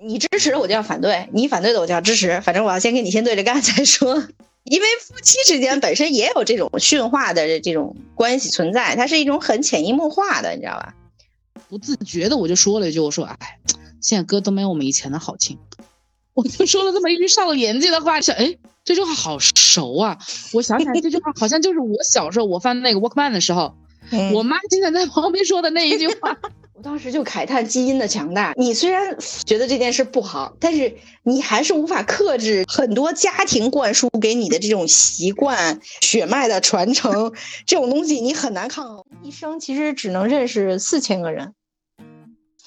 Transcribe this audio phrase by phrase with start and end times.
[0.00, 4.14] 你支持我就要反对，你反对的我就要支持，反正我要先跟你先对着干再说。
[4.64, 10.94] 因为夫妻之间本身也有这种驯化的这种关系存在，它是一种很潜移默化的，你知道吧？
[11.68, 13.58] 不自觉的我就说了一句，我说：“哎，
[14.00, 15.58] 现在歌都没有我们以前的好听。”
[16.34, 18.56] 我就说了这么一句上了年纪的话，是哎，
[18.88, 20.16] 这句话好熟啊！
[20.54, 23.74] 我想起来这句话好像就是我小时候我翻那个 Walkman 的时候，
[24.32, 26.34] 我妈经常在旁边说的那一句话。
[26.72, 28.54] 我当时就慨叹基因的强大。
[28.56, 37.34] 你虽然觉得这件事不好，但是你还是无法克制很多家庭灌输给你的这种习惯、血脉的传承
[37.66, 39.04] 这种东西，你很难抗衡。
[39.22, 41.52] 一生其实只能认识四千个人，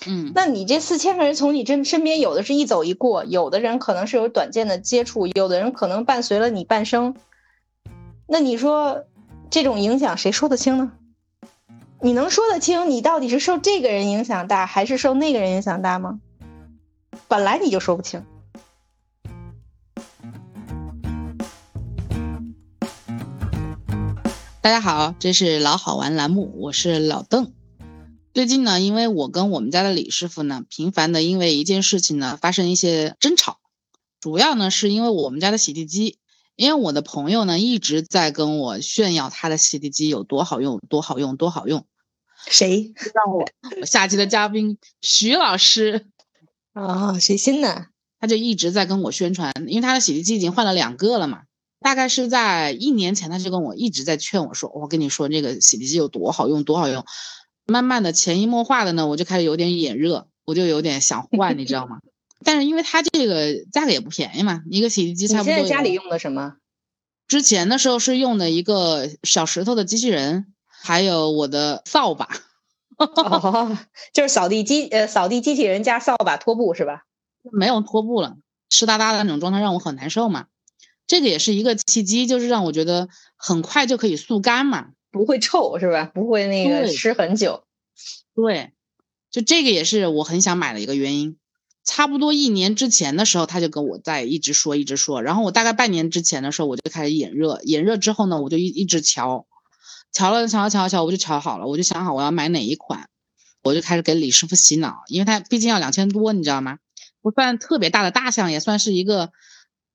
[0.07, 7.15] 嗯，那你这四千个人从你这身边，有的是一走一过，有的人可能是有短暂的接触，有的人可能伴随了你半生。
[8.25, 9.03] 那你说
[9.51, 10.91] 这种影响谁说得清呢？
[12.01, 16.19] 你能说得清你到底是受这个人影响大，还是受那个人影响大吗？
[17.27, 18.25] 本来你就说不清。
[24.61, 27.53] 大家好，这是老好玩栏目，我是老邓。
[28.33, 33.59] 最近呢，因为我跟我们家的李师傅呢，频繁的因为一件事情呢发生一些争吵，
[34.21, 36.17] 主要呢是因为我们家的洗地机，
[36.55, 41.85] 因为我的朋友呢一直在跟我炫耀他的洗地机有多好用，多好用，多好用。
[42.47, 43.45] 谁让我
[43.81, 46.07] 我下期的嘉宾徐老师
[46.71, 47.19] 啊？
[47.19, 47.87] 谁新的？
[48.17, 51.41] 他就一直在跟我宣传，因为他的洗涤机已经换了两个了嘛。
[51.81, 57.03] 大概是在一年前，他就跟我一直在劝我说：“我跟你说，这个洗地机有多好用，多好用。”
[57.65, 61.99] 慢慢的潜移默化的呢，我就开始有点眼热，我就有点想换，你知道吗？
[62.43, 65.53] 但是因为它这个价格也不便宜嘛，一个洗衣机差不多。
[65.53, 66.55] 现在家里用的什么？
[67.27, 70.53] 之前的时候是用的一个小石头的机器人。
[70.83, 72.27] 还有我的扫把，
[72.97, 73.77] 哦，
[74.13, 77.03] 就是扫地机呃，扫地机器人加扫把拖布是吧？
[77.51, 78.37] 没有拖布了，
[78.71, 80.47] 湿哒哒的那种状态让我很难受嘛。
[81.05, 86.05] 这个也是一个契机，就是让我觉得很快就可以速干嘛，不会臭是吧？
[86.05, 87.63] 不会那个湿很久。
[88.33, 88.71] 对，
[89.29, 91.37] 就这个也是我很想买的一个原因。
[91.83, 99.47] 差不多一年之前的时候，他就跟我在一直说一直说，然后我大概半年之前的时候，我就开始眼热，眼热之后呢，我就一一直瞧。
[100.13, 103.09] 瞧了瞧瞧瞧，我就瞧好了，我就想好我要买哪一款，
[103.63, 106.77] 我就开始给李师傅洗脑，因为他毕竟要两千多，你知道吗？
[107.21, 109.31] 不算特别大的大项，也算是一个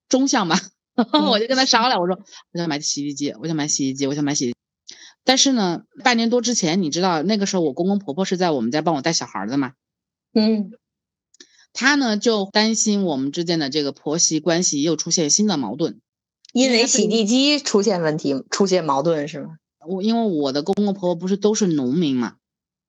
[0.08, 0.58] 中项吧。
[1.30, 2.18] 我就跟他商量，我说
[2.52, 4.55] 我想买洗衣机，我想买洗衣机，我想买洗。
[5.26, 9.72] 但是呢，半年多之前，你知道那个时候我公公婆婆是在我们家帮我带小孩的嘛？
[10.32, 10.70] 嗯，
[11.72, 16.00] 他呢就担心我们之间的这个婆媳关系又出现新的矛盾，
[16.52, 19.56] 因为洗地机出现问题，出现矛盾是吗？
[19.84, 22.36] 我因为我的公公婆婆不是都是农民嘛，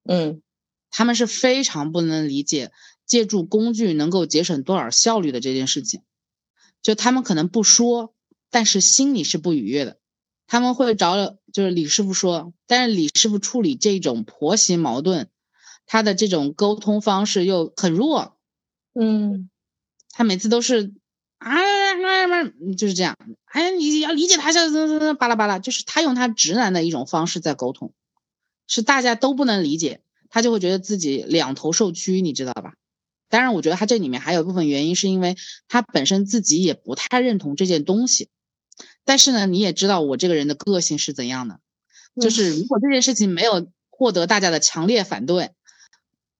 [0.07, 0.43] 嗯，
[0.91, 2.71] 他们是非常不能理解
[3.07, 6.03] 借助工具能够节省多少效率的这件事情，
[6.83, 8.13] 就他们可能不说，
[8.51, 9.97] 但是心里是不愉悦的。
[10.47, 15.27] 他们会找就是李师傅说，但是李师傅处理这种婆媳矛盾，
[15.85, 18.37] 他的这种沟通方式又很弱，
[18.93, 19.49] 嗯，
[20.09, 20.93] 他每次都是。
[21.39, 23.15] 啊啊啊，就是这样。
[23.45, 24.73] 哎，你要理解他，像
[25.17, 27.93] 巴拉巴拉，就是他用他直男的一种方式在沟通，
[28.65, 32.73] 是大家都不能理解，他就会觉得自己两头受屈，你知道吧？
[33.29, 35.37] 当然，我觉得他这里面还有一部分原因，是因为
[35.67, 38.29] 他本身自己也不太认同这件东西。
[39.07, 41.61] 但是呢，你也知道我这个人的个性是怎样的，
[42.21, 45.51] 就是如果这件事情没有获得大家的强烈反对，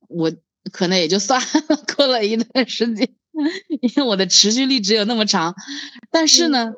[0.10, 0.34] 我
[0.72, 1.48] 可能也就算了。
[1.96, 3.10] 过了一段时间。
[3.82, 5.56] 因为我的持续力只有那么长，
[6.12, 6.74] 但是呢，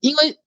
[0.00, 0.38] 因为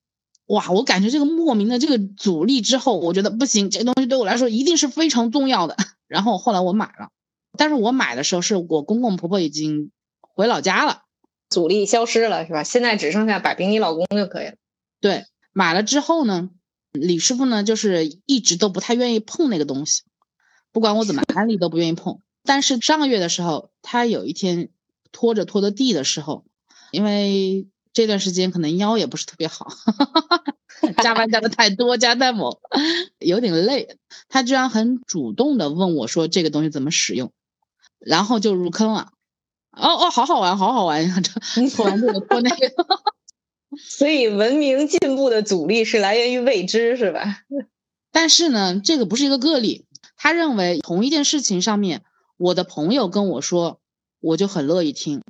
[0.45, 5.75] 哇，我感觉这个莫名的这个阻力之后，我觉得不行，这东西对我来说一定是非常重要的。
[6.07, 7.09] 然后后来我买了，
[7.57, 11.01] 但是我买的时候是我公公婆婆已经回老家了，
[11.49, 12.63] 阻力消失了是吧？
[12.63, 14.53] 现在只剩下摆平你老公就可以了。
[15.01, 16.49] 对，买了之后呢，
[16.93, 20.03] 李师傅呢就是一直都不太愿意碰那个东西，
[20.71, 22.19] 不管我怎么安利都不愿意碰。
[22.43, 24.69] 但是上个月的时候，他有一天。
[25.13, 26.45] 拖着拖着地的时候，
[26.89, 29.67] 因为这段时间可能腰也不是特别好，
[31.03, 32.57] 加班加的太多，加太猛，
[33.19, 33.97] 有点累。
[34.29, 37.33] 他居然很主动的问我说：“这个东西怎么使用？”
[37.99, 39.11] 然后就入坑了。
[39.71, 41.19] 哦哦，好好玩，好好玩呀！
[41.21, 42.57] 这拖完这个拖那个。
[43.77, 47.43] 所以文明进步的阻力是来源于未知，是吧？
[48.11, 49.85] 但是呢，这个不是一个个例。
[50.15, 52.03] 他认为同一件事情上面，
[52.37, 53.79] 我的朋友跟我说。
[54.23, 55.23] 我就很乐意听，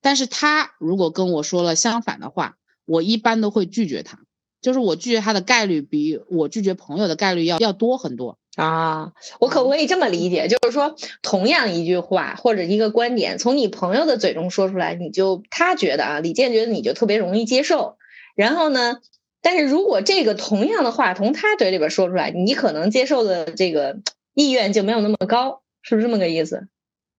[0.00, 4.20] 但是他如果跟我说了相反的话，我一般都会拒绝他。
[4.60, 9.12] 就是我拒绝他的概率比我拒绝朋友的概率要要多很多啊。
[9.38, 10.48] 我可不可以这么理解？
[10.48, 17.96] 就是说，同样一句话或者一个观点，从你朋友的嘴中说出来，你就他觉得啊，李健觉得你就特别容易接受。
[18.34, 18.98] 然后呢，
[19.40, 23.98] 但是如果这个同样的话从他嘴里边说出来，你可能接受的这个
[24.34, 26.66] 意愿就没有那么高，是不是这么个意思？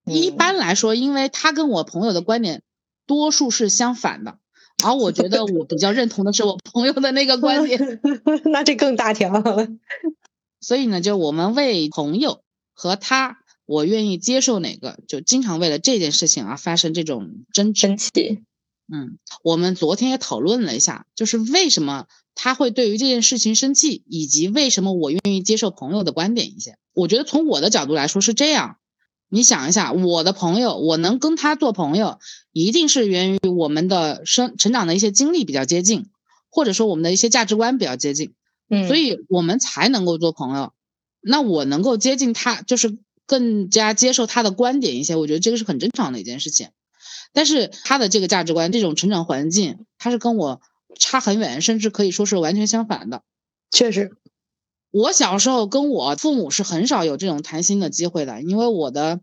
[0.05, 2.61] 一般来说，因为他跟我朋友的观点
[3.05, 4.37] 多数是相反的。
[4.85, 7.99] 而我觉得我比较认同的是我朋友的那个观点，
[8.45, 9.67] 那这更大条了。
[10.67, 12.41] 所以呢，就我们为朋友
[12.73, 17.87] 和他，我愿意接受哪个，就经常为了这件事情而发生这种争执。
[17.87, 18.43] 生气。
[18.91, 26.77] 嗯，我们昨天也讨论了一下，就是为什么他会对于这件事情生气，以及为什么我愿意接受朋友的观点一些。
[26.93, 28.75] 我觉得从我的角度来说是这样。
[29.29, 32.19] 你想一下，我的朋友，我能跟他做朋友，
[32.51, 36.07] 一定是源于我们的生成长的一些经历比较接近，
[36.49, 38.33] 或者说我们的一些价值观比较接近，
[38.69, 40.73] 嗯，所以我们才能够做朋友。
[41.21, 46.69] 那我能够接近他，就是更加接受他的观点一些，我觉得这个是很正常的一件事情。
[47.33, 50.61] 但是他的这个价值观、这种成长环境，他是跟我
[50.97, 53.23] 差很远，甚至可以说是完全相反的。
[53.71, 54.11] 确实。
[54.89, 59.19] 我小时候跟我父母是很少有这种谈心的机会的，因为我的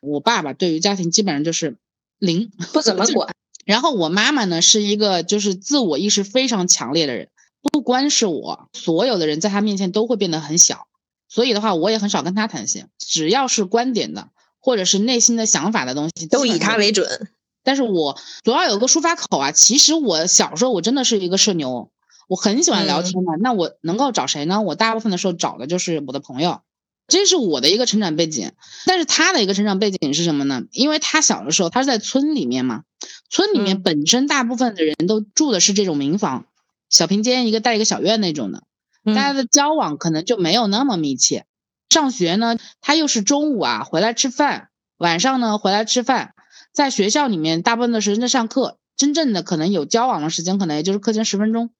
[0.00, 1.76] 我爸爸对于家庭基本上就是
[2.16, 3.34] 零，不怎么管。
[3.66, 7.28] 然后我妈妈呢是一个就是自我意识非常强烈的人，
[7.62, 10.86] 不光是我，所有的人在他面前都会变得很小。
[11.28, 14.28] 所以的话，我也很少跟他谈心，只要是观点的
[14.58, 17.28] 或者是内心的想法的东西，都以他为准。
[17.62, 19.52] 但是我主要有个抒发口啊。
[19.52, 21.90] 其实我小时候我真的是一个社牛。
[22.26, 24.60] 我很喜欢聊天的，那我能够找谁呢？
[24.62, 26.60] 我大部分的时候找的就是我的朋友，
[27.08, 28.52] 这是我的一个成长背景。
[28.86, 30.62] 但是他的一个成长背景是什么呢？
[30.70, 32.84] 因为他小的时候他是在村里面嘛，
[33.28, 36.46] 村里面本身大部分的人都住的是这种民房，
[36.90, 38.64] 小平间一个带一个小院那种的，
[39.04, 41.46] 大家的交往可能就没有那么密切。
[41.88, 46.34] 上学呢，他又是中午啊回来吃饭，晚上呢回来吃饭，
[46.72, 51.70] 在学校里面大部分的时间在上课，真正的可能有交往的时间，可能也就是课间十分钟。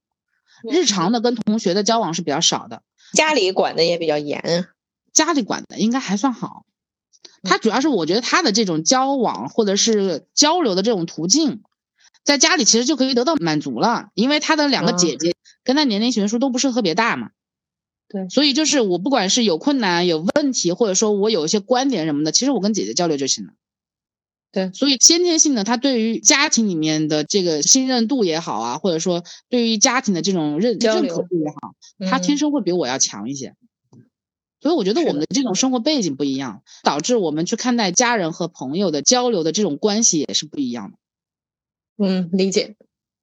[0.63, 2.83] 日常的跟同学的交往是比较少的，
[3.13, 4.67] 家里管的也比较严，
[5.13, 6.65] 家里管的应该还算好。
[7.43, 11.63] 他主要是我觉得他的这种交往或者是交流的这种途径，
[12.25, 15.35] 在家里其实就可以得到满足了，因为他的两个姐姐
[15.65, 17.31] 跟他年龄悬殊都不是特别大嘛。
[18.09, 23.53] 对，所以就是我不管是有困难、有问题，或者说我有一些观点什么的，其实我跟姐姐交流就行了。
[24.53, 33.55] 对，所以先天性的，他对于家庭里面的这个信任度也好啊，或者说对于家庭的这种认认可度也好，他天生会比我要强一些。
[34.61, 40.99] 所以我觉得我们的这种生活背景不一样，导致我们去看待家人和朋友的交流的这种关系也是不一样的。
[42.03, 42.77] 嗯，理解。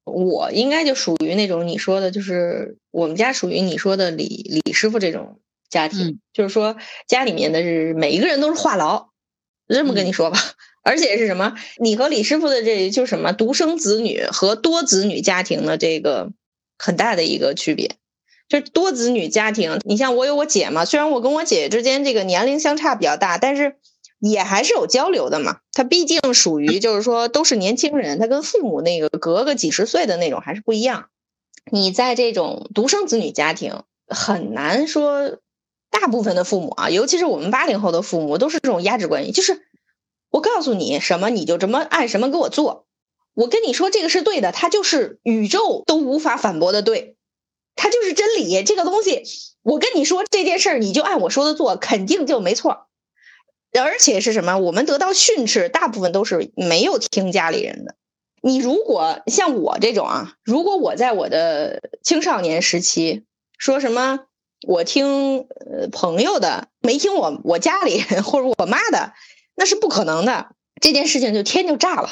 [0.06, 5.40] 我应该就属于那种你说的，就是我们家属于你说的李李师傅这种
[5.70, 6.78] 家庭，就是说
[7.08, 9.08] 家里面的是每一个人都是话痨，
[9.68, 10.40] 这么跟你说吧。
[10.82, 11.56] 而且是什么？
[11.78, 16.32] 你和李师傅的这就什么独生子女和多子女家庭的这个
[16.78, 17.92] 很大的一个区别，
[18.48, 23.76] 就是多子女家庭，你像我有我姐嘛，虽然我跟我姐姐之间这个年龄相差比较大，但是
[24.20, 25.60] 也还是有交流的嘛。
[25.74, 31.10] 他毕竟属于就是说都是年轻人，他跟父母那个隔个几十岁的那种还是不一样。
[31.72, 35.38] 你在这种独生子女家庭很难说，
[35.90, 39.64] 大部分的父母啊，尤其是我们八零后的父母都是这种压制关系，就是。
[40.30, 42.86] 我告诉你什么，你就这么按什么给我做。
[43.34, 47.16] 我跟你说这个是对的，它就是宇宙都无法反驳的对，
[47.78, 48.62] 它就是真理。
[48.62, 49.24] 这个东西，
[49.64, 52.87] 我跟你说这件事儿，你就按我说的做，肯定就没错。
[53.74, 54.58] 而且是什么？
[54.58, 57.96] 我们得到训斥，大部分都是没有听家里人的。
[58.42, 63.24] 你如果像我这种啊，如果我在我的青少年时期
[63.58, 64.22] 说什么，
[64.68, 69.14] 我听呃朋友的，没听我我家里人或者我妈的。
[69.56, 72.10] 那是不可能的，这件事情就天就炸了。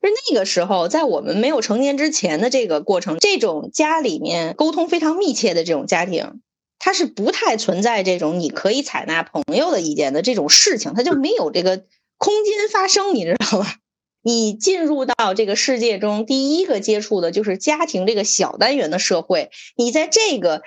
[0.00, 6.40] 就是那个时候，在我们没有成年之前的这个过程，这种家里面沟通非常密切的这种家庭，
[6.84, 11.84] 它是不太存在这种你可以采纳朋友的意见的这种事情，它就没有这个
[12.18, 13.76] 空间发生，你知道吧？
[14.20, 20.62] 你进入到这个世界中，第一个接触的就是家庭这个小单元的社会，你在这个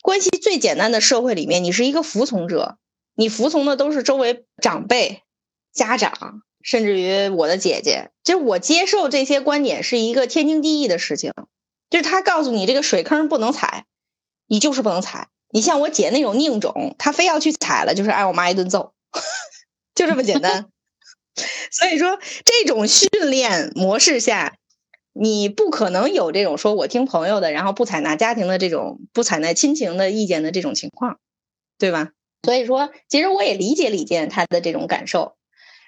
[0.00, 2.78] 关系最简单的社会里面，你是一个服从者，
[3.14, 5.22] 你服从的都是周围长辈。
[5.70, 11.34] 家长，甚至于我的姐姐，就是我接受这些观点是一个天经地义的事情。
[11.90, 13.84] 就是他告诉你这个水坑不能踩，
[14.48, 15.28] 你就是不能踩。
[15.50, 18.92] 你像我姐那种宁种，她非要去踩了，就是挨我妈一顿揍，
[19.94, 20.66] 就这么简单。
[21.70, 24.56] 所以说，这种训练模式下，
[25.12, 31.18] 你不可能有这种说我听朋友的，然后不采纳家庭的这种不采纳亲情的意见的这种情况，
[31.78, 32.10] 对吧？
[32.42, 35.36] 所以说，其实我也理解李健他的这种感受，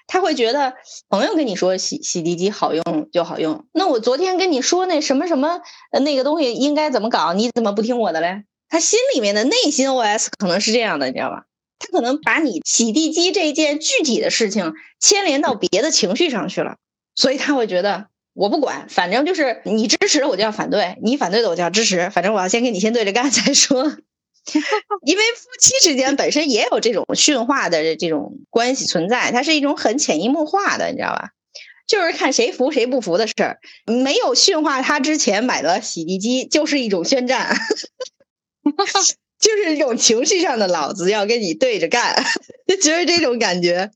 [0.07, 0.75] 他会觉得
[1.09, 8.43] 朋友跟你说洗洗涤机好用就好用，那我昨天跟你说那什么什么那个东西应该怎么搞，你怎么不听我的嘞？
[8.71, 11.43] 他心里面的内心 OS 可能是这样的，你知道吧？
[11.77, 16.77] 他可能把你洗地机这件具体的事情牵连到别的情绪上去了，
[17.13, 23.83] 所以他会觉得我不管，反正就是你支持我就要反对，你反对的我就要支持，反正我要先跟你先对着干再说。
[25.05, 31.31] 因为夫妻之间本身也有这种驯化的这种关系存在，它是一种很潜移默化的，你知道吧？
[31.87, 33.59] 就是看谁服谁不服的事儿。
[33.85, 37.57] 没有驯化他之前买的洗地机，就是一种宣战，
[39.39, 42.23] 就是一种情绪上的老子要跟你对着干，
[42.81, 43.91] 就是这种感觉。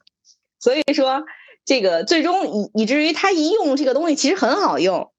[0.60, 1.24] 所以说，
[1.66, 5.12] 这个最终以以至于他一用这个东西，其实很好用，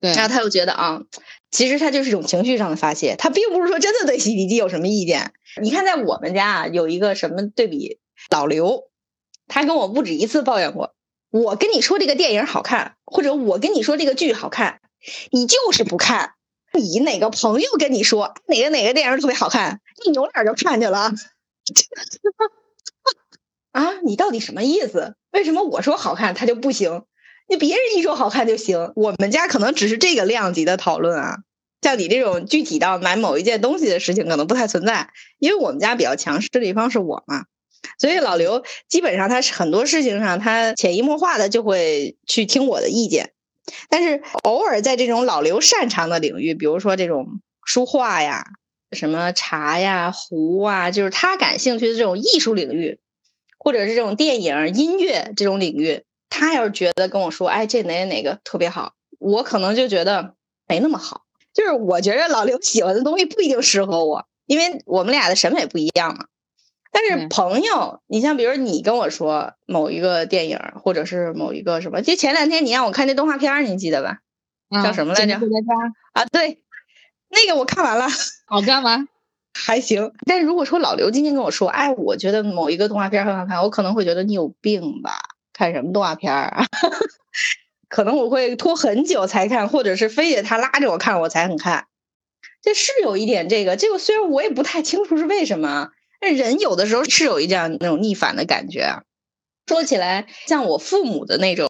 [0.00, 1.02] 对，然后他又觉得啊。
[1.50, 5.34] 其实他就是一种情绪上的发泄，他并不是说真的对洗涤机有什么意见。
[5.60, 7.98] 你看，在我们家啊，有一个什么对比，
[8.30, 8.84] 老刘，
[9.48, 10.94] 他跟我不止一次抱怨过。
[11.30, 14.80] 我跟你说这个电影好看，或者我跟你说这个剧好看，
[15.30, 16.32] 你就是不看。
[16.74, 21.12] 你哪个朋友跟你说哪个哪个电影特别好看，你扭脸就看见了。
[23.72, 25.14] 啊，你到底什么意思？
[25.30, 27.04] 为什么我说好看他就不行？
[27.48, 31.38] 那别人一说好看就行，我们家可能只是这个量级的讨论啊。
[31.82, 37.44] 像你这种具体到买某一件东西的事情，可能不太存在，因为我们家比较强势的一方是我嘛。
[37.98, 43.32] 所以老刘基本上他是很多事情上，他潜移默化的就会去听我的意见。
[43.88, 48.44] 但是偶尔在这种老刘擅长的领域，比如说这种书画呀、
[48.90, 52.98] 什么茶呀、壶啊，就是他感兴趣的这种艺术领域，
[53.58, 56.04] 或者是这种电影、音乐这种领域。
[56.28, 60.34] 他要是觉得跟我说，哎，这哪哪个特别好，我可能就觉得
[60.66, 61.22] 没那么好。
[61.52, 66.24] 就是我觉得老刘喜欢的东西不一定适合我，因为我们俩的审美不一样嘛。
[66.92, 74.18] 但是朋友，你像比如你跟我说某一个电影，或者是某一个什么，就前两天你让我看那动画片，你记得吧？
[74.82, 75.34] 叫什么来着？
[76.12, 76.62] 啊，对，
[77.30, 78.06] 那个我看完了，
[78.46, 79.08] 好看吗？
[79.54, 80.12] 还行。
[80.26, 85.18] 但是如果说老刘今天跟我说，哎，我觉得某一个动画片很好看，我可能会觉得你有病吧。
[85.52, 86.66] 看什么动画片儿啊？
[87.88, 91.86] 可能我会拖很久才看，或者是非得他拉着我看我才肯看。
[92.62, 95.90] 这是有一点这个，这个虽然我也不太清楚是为什么，但
[96.30, 99.02] 人有的时候是有一这样那种逆反的感觉啊。
[99.66, 101.68] 说起来，像我父母的那种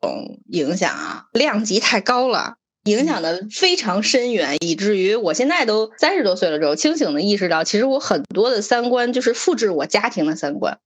[0.49, 2.55] 影响啊，量级太高了，
[2.85, 10.79] 影响的非常深远，以至于我现在都三十多岁了之后，清醒的意识到，其实我很多的三观就是复制我家庭的三观。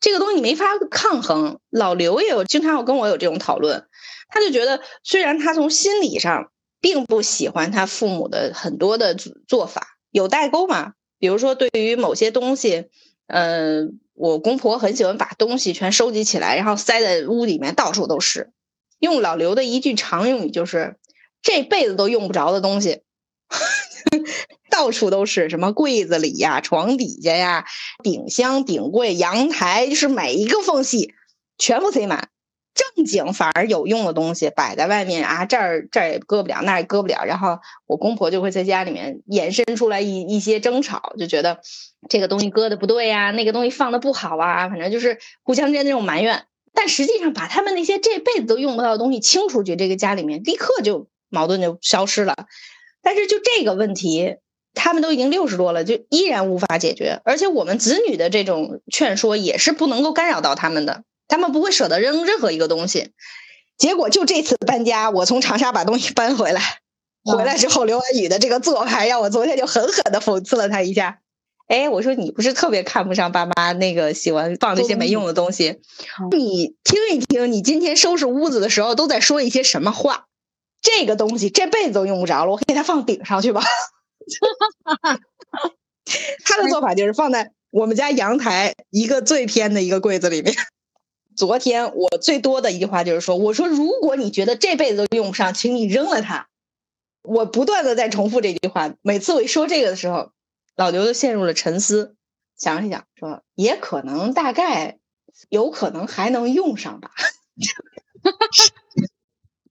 [0.00, 1.58] 这个东西你没法抗衡。
[1.70, 3.86] 老刘也有经常要跟我有这种讨论，
[4.28, 6.50] 他就觉得虽然他从心理上
[6.80, 9.14] 并不喜欢他父母的很多的
[9.48, 10.92] 做法，有代沟嘛。
[11.18, 12.88] 比如说对于某些东西，
[13.30, 18.52] 呃，我公婆很喜欢把东西全收集起来，然后塞在屋里面，到处都是。
[18.98, 20.96] 用老刘的一句常用语就是
[21.40, 23.02] 这辈子都用不着的东西。
[24.70, 27.66] 到处都是什么柜子里呀、床底下呀、
[28.02, 31.14] 顶箱、顶柜、阳台，就是每一个缝隙
[31.58, 32.30] 全部塞满。
[32.80, 37.24] 正经反而有用的东西摆在外面啊，这儿这儿也搁不了，那儿也搁不了。
[37.24, 41.60] 然后我公婆就会在家里面衍生出来一一些争吵，就觉得
[42.08, 46.44] 这个东西搁的不对呀，那个东西放的不好啊，反正就是互相之间那种埋怨。
[46.72, 52.46] 但实际上，把他们那些这辈子都用不到的东西清出去，这个家里面立刻就矛盾就消失了。
[53.02, 54.36] 但是就这个问题。
[54.72, 63.12] 他们都已经六十多了，就依然无法解决，而且我们子女的这种劝说也是不能够干扰到他们的，他们不会舍得扔任何一个东西。
[63.78, 66.60] 结果就这次搬家，我从长沙把东西搬回来，
[67.24, 71.20] 回来之后，刘安宇的这个做派让我昨天就狠狠的讽刺了他一下。
[71.68, 75.80] 哎，我说你不是特别看不上爸妈那个喜欢放那些没用的东西？
[76.30, 80.26] 你听一听，你今天收拾屋子的时候都在说一些什么话？
[80.82, 83.62] 这个东西这辈子都用不着了，我给它放顶上去吧。
[86.44, 90.54] 他的做法就是放在我们家阳台一个最偏的一个柜子里面。
[91.36, 96.48] 昨天我最多的一句话就是说：“我说如果你觉得这辈子都用不上，请你扔了它。”
[97.22, 98.94] 我不断的在重复这句话。
[99.02, 100.32] 每次我一说这个的时候，
[100.76, 102.16] 老刘就陷入了沉思，
[102.56, 104.98] 想一想说：“也可能，大概
[105.48, 107.10] 有可能还能用上吧。”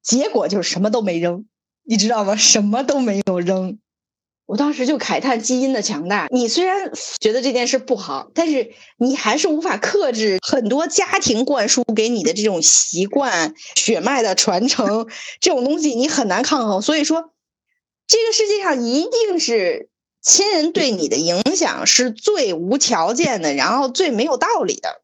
[0.02, 1.46] 结果就是什么都没扔，
[1.84, 2.36] 你知道吗？
[2.36, 3.80] 什么都没有扔。
[4.50, 6.28] 我当时就慨叹基因的强大。
[6.32, 15.08] 你虽然觉得这件事不好，但是你还是无法克制很多家庭灌输给你的这种习惯、血脉的传承
[15.40, 16.82] 这种东西，你很难抗衡。
[16.82, 17.30] 所以说，
[18.08, 19.90] 这个世界上一定是
[20.20, 25.04] 亲人对你的影响是最无条件的，然后最没有道理的。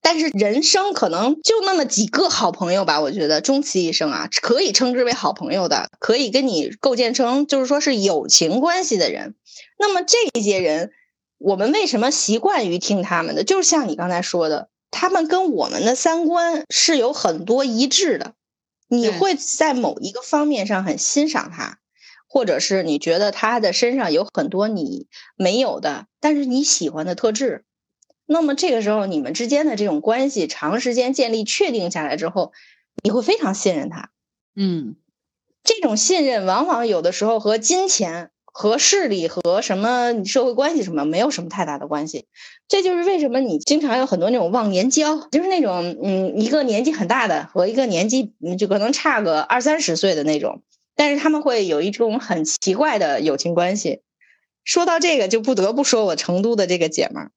[0.00, 9.34] 但是人生可能就那么几个好朋友吧，我觉得终其一生啊，可以称之为好朋友的，可以跟你构建成就是说是友情关系的人。
[9.78, 10.92] 那么这些人，
[11.38, 13.44] 我们为什么习惯于听他们的？
[13.44, 18.34] 就是像你刚才说的，他们跟我们的三观是有很多一致的。
[18.90, 21.78] 你会在某一个方面上很欣赏他，
[22.26, 27.64] 或者是你觉得他的身上有很多你没有的，但是你喜欢的特质。
[28.30, 32.52] 那么这个时候，你们之间的这种关系长时间建立、确定下来之后，
[33.02, 34.10] 你会非常信任他。
[34.54, 34.96] 嗯，
[35.64, 42.26] 这种信任往往有的时候和金钱、和势力、和什么社会关系什么没有什么太大的关系。
[42.68, 50.60] 这就是为什么你经常有很多那种忘年交，就是那种嗯，一个年纪很大的和一个年纪就可能差个二三十岁的那种，
[50.94, 54.02] 但是他们会有一种很奇怪的友情关系。
[54.64, 57.32] 说到这个，就不得不说我成都的这个姐们儿。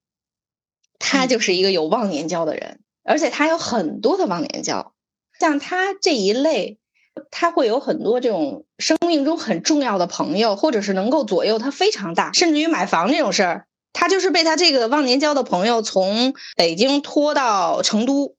[1.02, 4.94] 他就是一个有忘年交的人，而且他有很多的忘年交。
[5.40, 6.78] 像他这一类，
[7.32, 18.36] 他会有很多这种生命中很重要的朋友，或者是能够左右他非常大，甚至于买房这种事儿，他就是被他这个忘年交的朋友从北京拖到成都，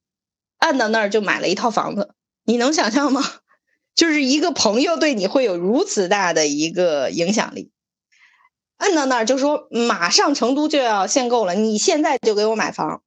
[0.58, 2.14] 按到那儿就买了一套房子。
[2.44, 3.20] 你能想象吗？
[3.94, 7.71] 就是一个朋友对你会有如此大的一个影响力。
[8.82, 13.02] 摁到那儿就说，马上成都就要限购了，你现在就给我买房，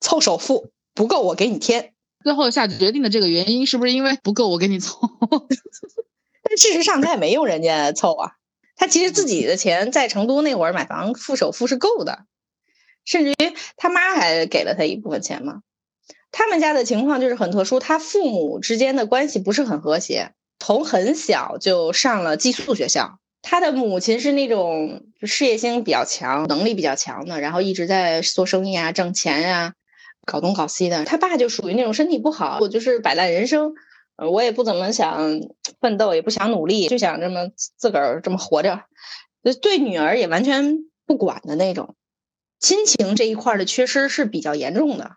[0.00, 1.92] 凑首付不够我给你添。
[2.22, 5.00] 最后下决定的这个原因是不是因为不够我给你凑？
[6.44, 8.32] 但事实上他也没用人家凑啊，
[8.76, 12.26] 他其实自己的钱在成都那会儿买房付首付是够的，
[13.04, 15.62] 甚至于他妈还给了他一部分钱嘛。
[16.30, 23.18] 他们家的情况就是很特殊，他父母之间的关系不是很和谐，从很小就上了寄宿学校。
[23.42, 29.74] 他的母亲是那种事业心比较强、能力比较强的，然后一直在做生意啊、挣钱呀、
[30.24, 31.04] 搞东搞西的。
[31.04, 33.74] 他爸就属于那种身体不好，我就是摆烂人生，
[34.16, 35.40] 我也不怎么想
[35.80, 38.84] 奋斗，也不想努力，就想这么自个儿这么活着，
[39.60, 41.96] 对女儿也完全不管的那种。
[42.60, 45.16] 亲情这一块的缺失是比较严重的。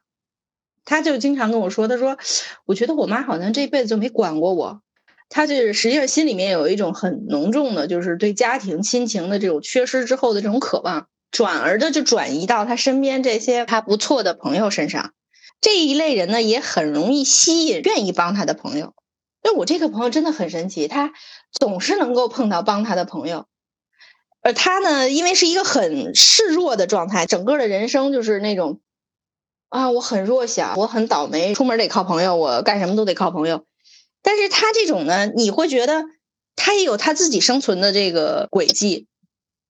[0.83, 2.17] 他就经常跟我说：“他说，
[2.65, 4.81] 我觉得我妈好像这辈子就没管过我。”
[5.29, 15.13] 他就是实际上心里面有一种很浓重的，就是对家庭亲情的这种缺失之后的这种渴望，转而的就转移到他身边这些他不错的朋友身上。
[15.61, 18.93] 这一类人呢，也很容易吸引愿意帮他的朋友。
[19.43, 21.13] 因为我这个朋友真的很神奇，他
[21.51, 23.45] 总是能够碰到帮他的朋友，
[24.41, 28.79] 而他呢，因为是一个很示弱的状态，整个的人生就是那种
[29.69, 33.65] 啊，我很弱小，我很倒霉，出门得靠朋友，我干什么都得靠朋友。
[34.25, 36.05] 但是他这种呢，你会觉得
[36.55, 39.05] 他也有他自己生存的这个轨迹，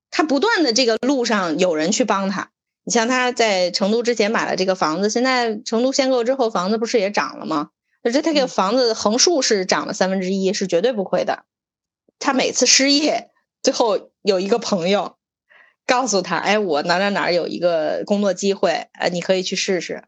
[0.10, 2.52] 他不断的这个路上有人去帮他。
[2.86, 7.72] 你像他在成都之前买了这个房子，现在成都限购之后，房子不是也涨了吗？
[8.02, 11.44] 而且他这个房子横竖是涨了三分之一，是绝对不亏的。
[12.18, 15.18] 他每次失业，最后有一个朋友
[15.86, 20.06] 告诉他：“哎，我哪哪哪有一个工作机会，哎，你可以去试试。”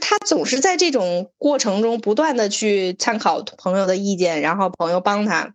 [0.00, 5.54] 他总是在这种过程中不断的去参考朋友的意见，然后朋友帮他，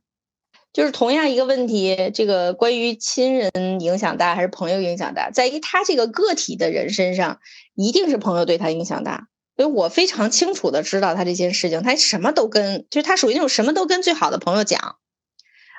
[0.71, 7.39] 就是同样一个问题，这个关于亲人影响大还是朋友影响大，在于他这个个体的人身上，
[7.75, 9.27] 一定是朋友对他影响大。
[9.58, 14.97] 所以我非常清楚的知道他这件事情，他什么都跟，就是他属于那种什么都跟最好的朋友讲，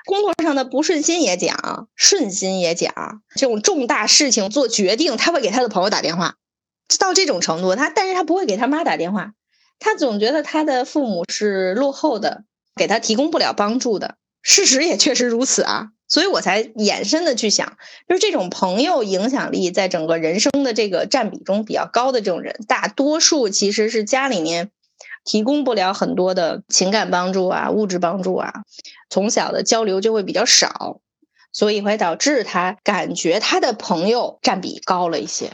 [0.05, 6.37] 工作上的不顺心也讲，顺心也讲，这种重大事情做决定，他会给他的朋友打电话。
[6.99, 9.33] 到这种程度，他但是他不会给他妈打电话，
[9.79, 12.43] 他总觉得他的父母是落后的，
[12.75, 14.15] 给他提供不了帮助的。
[14.41, 24.71] 事实也确实如此啊，所以我才延伸的去想，就是这种朋友影响力在整个人生的这个占比中比较高的这种人，大多数其实是家里面
[25.25, 28.53] 提供不了很多的情感帮助啊、物质帮助啊，
[29.09, 31.01] 从小的交流就会比较少，
[31.51, 35.51] 所以会导致他感觉他的朋友占比高了一些。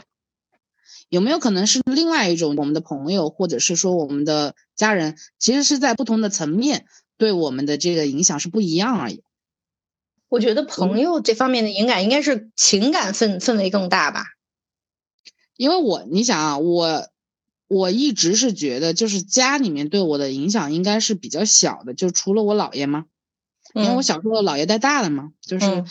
[1.08, 6.86] 有没有可能是另外一种我们的朋友，或者是说我们的家人，其实是在不同的层面
[7.16, 9.22] 对我们的这个影响是不一样而已？
[10.28, 14.24] 我觉得朋友这方面的影响应该是情感氛氛围更大吧。
[15.56, 17.08] 因为我你想啊，我
[17.68, 23.04] 我一直是觉得，就是家里面对我的影响应该是比较小的，就除了我姥爷嘛，
[23.74, 25.84] 因为我小时候姥爷带大的嘛，就是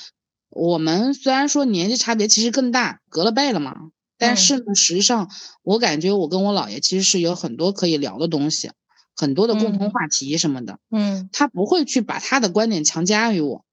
[0.49, 3.91] 我们虽然说年纪差别其实更大，隔了辈了嘛，
[4.25, 5.29] 但是呢，实际上
[5.63, 8.71] 我感觉我跟我姥爷其实是有很多可以聊的东西，
[9.15, 10.79] 很多的共同话题什么的。
[10.91, 13.65] 嗯他不会去把他的观点强加于我。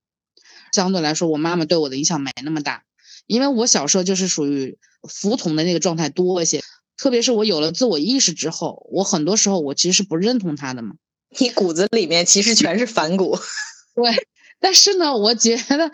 [0.72, 2.82] 相对来说，我妈妈对我的影响没那么大，
[3.26, 6.62] 因为我小时候就是属于服从的那个状态多一些。
[6.96, 10.96] 特别是我有了自我意识之后，我很多时候我其实是不认同他的嘛。
[11.38, 13.38] 你骨子里面其实全是反骨。
[13.94, 14.26] 对，
[14.58, 15.90] 但是呢，我觉得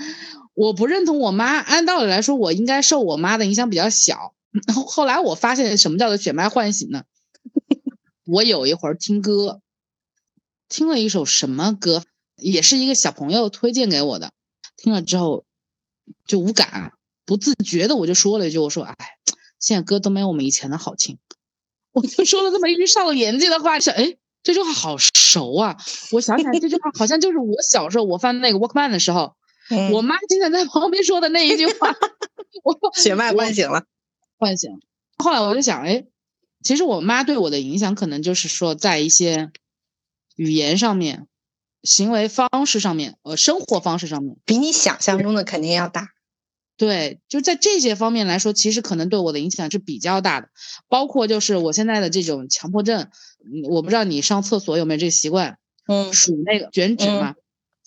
[0.55, 1.59] 我不认同我妈。
[1.59, 4.35] 按道理来说，我应该受我妈的影响比较小。
[4.51, 7.05] 然后后来我发现什么叫做血脉唤醒呢？
[8.27, 9.61] 我有一会儿听歌，
[10.69, 12.05] 听了一首什么歌，
[12.37, 14.33] 也是一个小朋友推荐给我的。
[14.77, 15.45] 听了之后
[16.27, 16.93] 就无感，
[17.25, 18.95] 不自觉的我就说了一句：“我说，哎，
[19.59, 21.19] 现在歌都没有我们以前的好听。”
[21.93, 24.17] 我就说了这么一句上了年纪的话，想哎。
[24.43, 25.77] 这句话好熟啊！
[26.13, 29.35] 我想起来，这句话好像就是我小时候我翻那个 Walkman 的时候，
[29.93, 31.93] 我妈经常在旁边说的那一句话。
[32.63, 33.87] 我血脉唤醒了，
[34.39, 34.81] 唤醒。
[35.19, 36.05] 后来我就想，哎，
[36.63, 39.51] 其实我妈对我的影响，可能就是说在一些
[40.37, 41.27] 语言上面、
[41.83, 46.11] 行为方式上面、呃，生活方式上面，比你想象中的肯定要大。
[46.79, 50.51] 对，就在这些方面来说，其实可能对我的影响是比较大的。
[50.89, 53.09] 包括就是我现在的这种强迫症，
[53.71, 55.57] 我不知道你上厕所有没有这个习惯，
[55.89, 57.35] 嗯，数那个卷纸嘛，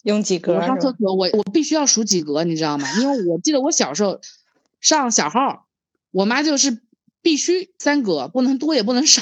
[0.02, 0.56] 用几格？
[0.56, 2.92] 我上厕所我我必须要数几格，你知道吗？
[3.00, 4.20] 因为我记得我小时候
[4.82, 5.68] 上小号，
[6.12, 6.82] 我妈就是
[7.22, 9.22] 必须三格，不能多也不能少，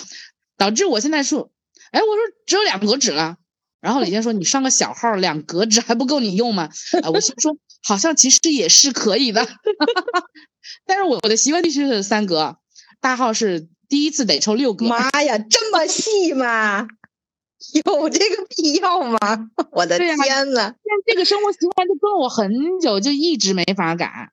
[0.58, 1.52] 导致我现在说，
[1.92, 3.38] 哎，我说只有两格纸了。
[3.80, 6.70] 然后李健说：“你上个小号，两格纸还不够你用吗？”
[7.04, 9.48] 啊，我心说好像其实也是可以的，
[10.86, 12.58] 但是我我的习惯必须是三格，
[13.00, 14.88] 大号是第一次得抽六格。
[14.88, 16.88] 妈呀，这么细吗？
[17.86, 19.20] 有这个必要吗？
[19.72, 20.18] 我的天
[20.54, 20.74] 呐，
[21.06, 24.32] 这个生活习惯就跟我很久，就一直没法改。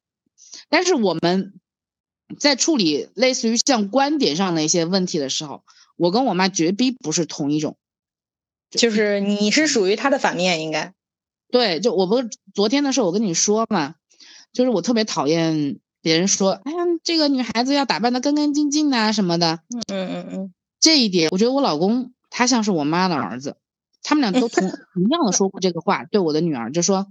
[0.70, 1.52] 但是我们
[2.38, 5.62] 在处理类似于像观点上的一些问题的时候，
[5.96, 7.76] 我跟我妈绝逼不是同一种。
[8.70, 10.94] 就是你是属于他的反面，应该
[11.50, 11.78] 对。
[11.78, 13.94] 就我不是昨天的时候我跟你说嘛，
[14.52, 19.60] 就是我特别讨厌别人说，哎呀，这个女孩子要打扮的干干净净的什么的。
[19.70, 23.56] 嗯嗯嗯嗯，这一点我觉得我老公他像是我妈的儿子，
[24.02, 27.06] 他们俩都同 同样的说过这个话，对我的女儿就说，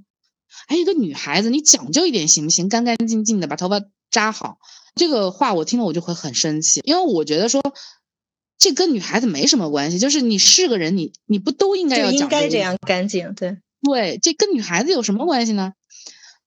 [0.67, 2.67] 哎，一个女孩子你讲究一点行不行？
[2.67, 3.79] 干干净净的把头发
[4.13, 4.59] 扎好。
[4.95, 7.61] 这个话我听了我就会很生气，因为我觉得说。
[8.59, 13.33] 这跟女孩子没什么关系，就是你是个人，你你不都应该要应该这样干净？
[13.33, 15.73] 对对，这跟女孩子有什么关系呢？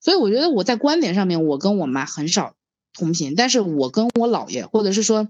[0.01, 2.55] 所以我觉得我在观点上面，我跟我妈很少
[2.95, 5.29] 同频，但是我跟我姥爷，或者是说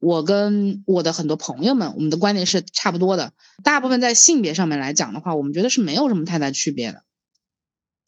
[0.00, 3.32] 我跟我的很多朋友们，我们的观点是差不多的。
[3.62, 7.04] 大部分在性别上面来讲的话，我们觉得是没有什么太大区别的，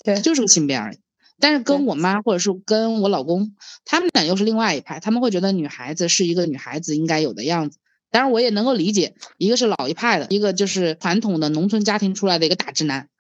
[0.02, 0.98] 对，就是个性别而已。
[1.38, 7.78] 但是跟我妈或者是跟我老公，他们俩又是另外一派，他们会觉得女孩子是一个女孩子应该有的样子。
[8.10, 13.10] 当然，我也能够理解，一个是老一派的，一个就是传统的农村家庭出来的一个大直男，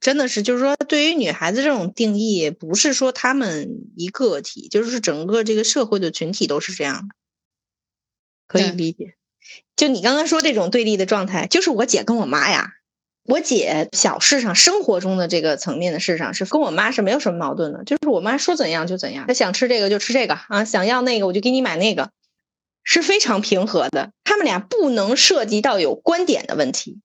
[0.00, 7.14] 真的是，就是说，对于女孩子这种定义，不是说他们一个体，就是整个这个社会的群体都是这样的，
[8.46, 9.16] 可以理解。
[9.74, 12.74] 就你刚刚说这种对立的状态，就是我姐跟我妈呀，
[13.24, 22.10] 我姐小事上、生活中的这个层面的事上，是跟我妈是没有什么矛盾的，就是我妈说怎样就怎样，她想吃这个就吃这个啊，想要那个我就给你买那个。
[22.86, 27.00] 是非常平和的，他们俩不能涉及到有观点的问题。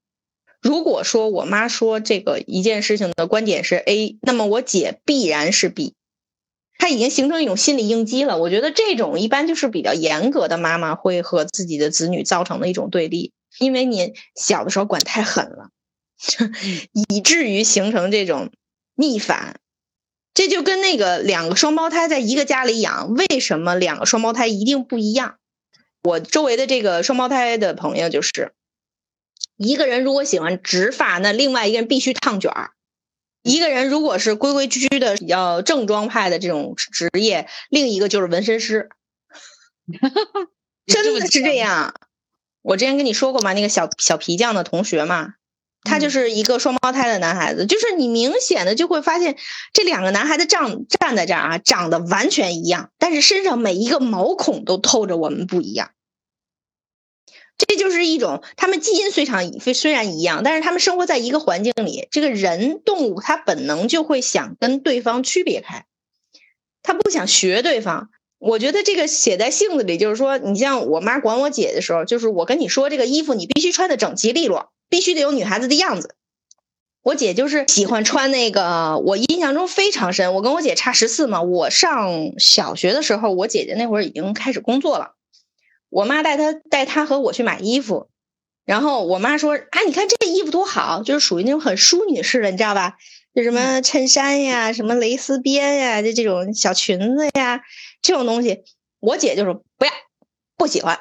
[0.62, 5.93] 如果说我妈说这个一件事情的观点是 A，那么我姐必然是 B，
[6.77, 8.38] 她已经形成一种心理应激了。
[8.38, 15.69] 我觉得这种一般就是比较严格的妈妈会和自己的子女造成的一种对立，因为你小的时候管太狠了，
[17.10, 18.51] 以至于形成这种
[18.95, 19.60] 逆反。
[20.34, 25.38] 这就跟那个两个双胞胎在一个家里养，为什么两个双胞胎一定不一样？
[26.01, 28.53] 我周围的这个双胞胎的朋友，就是
[29.58, 32.69] 一个人如果喜欢直发，那另外一个人必须烫卷儿；
[33.43, 38.89] 一个人如果是规规矩矩的、比较正装派的这种职业，另一个就是纹身师。
[40.86, 41.95] 真的是这样。
[42.62, 45.34] 我之前跟你说过嘛，那个小小皮匠的同学嘛。
[45.83, 49.37] 他就是一个双胞胎的男孩子，就是你明显的就会发现，
[49.73, 55.91] 这两个男孩子站站在这儿啊，长得完全一样，但是身上每一个毛孔都透着我们不一样。
[57.57, 65.85] 这就是一种他们基因虽常虽然一样，但是他们生活在一个环境里，这个人动物他本能就会想跟对方区别开，
[66.83, 68.09] 他不想学对方。
[68.37, 74.71] 我觉得这个写在性子里，就是说，你像我妈管我姐的时候，就是我跟你说这个衣服你必须穿的整齐利落。
[74.89, 76.15] 必须得有女孩子的样子，
[77.02, 80.34] 我姐就是喜欢穿那个，我印象中非常深。
[80.34, 85.13] 我跟我姐差十四嘛，我上小学的时候，我姐姐那会儿已经开始工作了。
[85.89, 88.10] 我妈带她带她和我去买衣服，
[88.65, 92.97] 然后我妈说：“啊，你看这衣服多好，就是属于那种很淑女式的，你知道吧？
[93.34, 97.62] 就什么衬衫呀，什么蕾丝边呀，就这种小裙子呀，
[98.02, 98.63] 这种东西。”
[98.99, 99.91] 我姐就说：“不要，
[100.58, 100.99] 不喜欢。”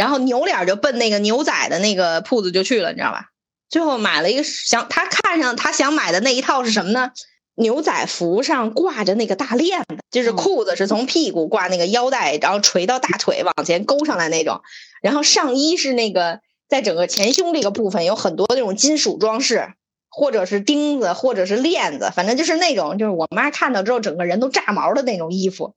[0.00, 3.26] 然后扭脸就奔那个牛仔的那个铺子就去了，你知道吧？
[3.68, 7.10] 最后买了一个想他看上他想买的那一套是什么呢？
[7.56, 14.62] 牛仔服上挂着那个大链子，就是裤子是从屁股挂那个腰带，然后垂到大腿往前勾上来那种。
[15.02, 19.74] 然后上衣是那个在整个前胸这个部分有很多那种金属装饰，
[20.08, 25.74] 或者是钉子，或者是链子，反正就是那种就是我妈看到之后整个人都炸毛的那种衣服。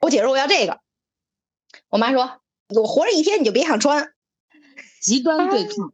[0.00, 0.78] 我姐说我要这个，
[1.90, 2.40] 我妈说
[2.74, 4.12] 我活着一天你就别想穿，
[5.00, 5.92] 极端对抗。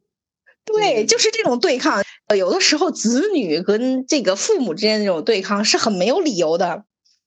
[0.64, 2.02] 对，就是这种对抗。
[2.28, 6.84] 呃，有的时候子女跟这个父母之间的这种对抗是很没有理由的。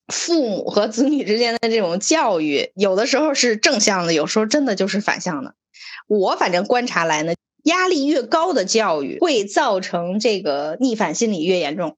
[0.07, 5.55] 父母和子女之间的这种教育，有的时候是正向的，有时候真的就是反向的。
[6.07, 11.97] 我反正观察来呢，压力越高的教育会造成这个逆反心理越严重，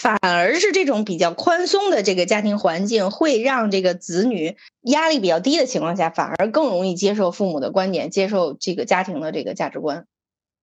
[0.00, 10.06] 反而是这种比较宽松的这个家庭环境，会让这个子女压力比较低的情况下，反而更容易接受父母的观点，接受这个家庭的这个价值观。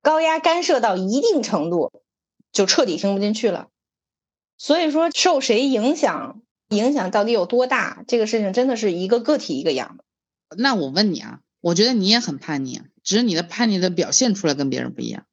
[0.02, 1.92] 高压干涉到一定程度，
[2.52, 3.68] 就彻底听不进去了。
[4.58, 10.04] 所以说，受谁影响，影响到底有多大，这个事情真的是一个个体一个样的。
[10.58, 15.27] 那我问你啊，我觉得你也很叛逆，只是你的叛逆的表现出来跟别人不一样。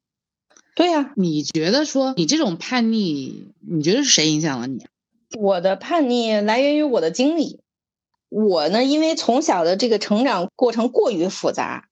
[0.75, 4.85] 对呀，你觉得说你这种叛逆，你觉得是谁影响了你？
[5.39, 7.61] 我的叛逆来源于我的经历。
[8.27, 11.87] 我呢，因为从小的这个成长过程过于复杂。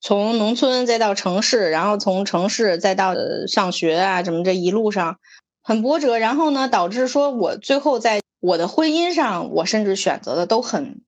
[0.00, 3.14] 从农村再到城市，然后从城市再到
[3.48, 5.18] 上学啊，什么这一路上
[5.62, 11.00] 很波折，然后呢，导致说我最后在我的婚姻上，我甚至选择的都很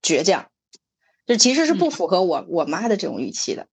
[0.00, 0.46] 倔强，
[1.26, 3.66] 就其实是不符合我我妈的这种预期的，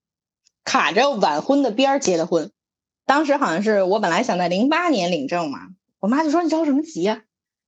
[0.66, 2.52] 卡着晚婚的边儿结的婚。
[3.12, 5.68] 当时好像是我本来想在零八年领证嘛，
[6.00, 7.24] 我妈就说你着什么急呀？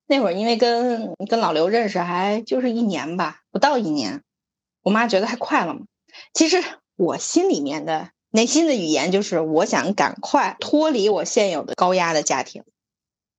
[0.08, 4.23] 那会儿因为跟跟老刘认识还就是一年吧，不到一年，
[4.84, 5.82] 我妈觉得还快了嘛，
[6.34, 6.63] 其实。
[6.95, 12.63] 我心里面的内心的语言就是，我想赶快脱离我现有的高压的家庭，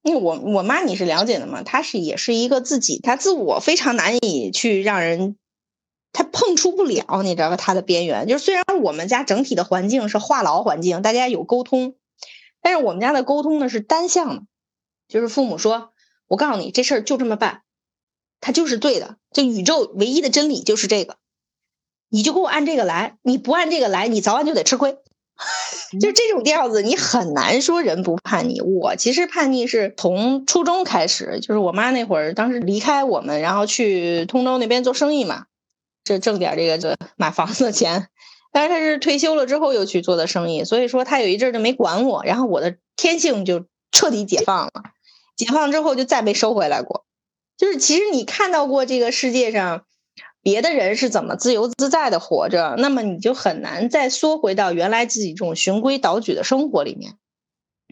[0.03, 5.37] 因为我我妈你是了解的嘛，她是也是一个自己，她自我非常难以去让人，
[6.15, 7.57] 她碰触不了，你知道吧？
[7.57, 11.97] 它的边缘就是，虽然我们家整体的环境是话痨环境，大家有沟通，
[12.63, 14.43] 但是我们家的沟通呢是单向的，
[15.09, 15.91] 就是父母说，
[16.29, 17.61] 我告诉你这事儿就这么办，
[18.41, 21.17] 他就是对的，这宇宙唯一的真理就是这个。
[22.11, 24.97] 你就给我按这个来，你不按这个来，你早晚就得吃亏。
[26.01, 28.61] 就这种调子，你很难说人不叛逆。
[28.61, 35.47] 我其实叛逆是从初中开始，就是我妈那会儿，当时离开我们，然后去通州那边做生意嘛，
[36.05, 38.09] 这挣点这个这买房子的钱。
[38.53, 44.73] 但是他是退休了之后又去做的生意，所以说他有一阵就没管我，然后我的天性就彻底解放了。
[45.35, 47.05] 解放之后就再没收回来过。
[47.57, 49.85] 就是其实你看到过这个世界上。
[50.43, 57.15] 别的人是怎么自由自在的活着，那么你就很难再缩回到原来自己这种循规蹈矩的生活里面。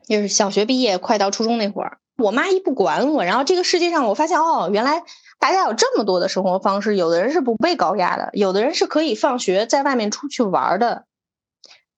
[0.07, 5.03] 就是小学毕业快到初中那会儿，我妈一不管我，然后这个世界上我发现哦，原来
[5.43, 11.05] 大家有这么多的生活方式，有的人是不被高压的，有的人是可以放学在外面出去玩的，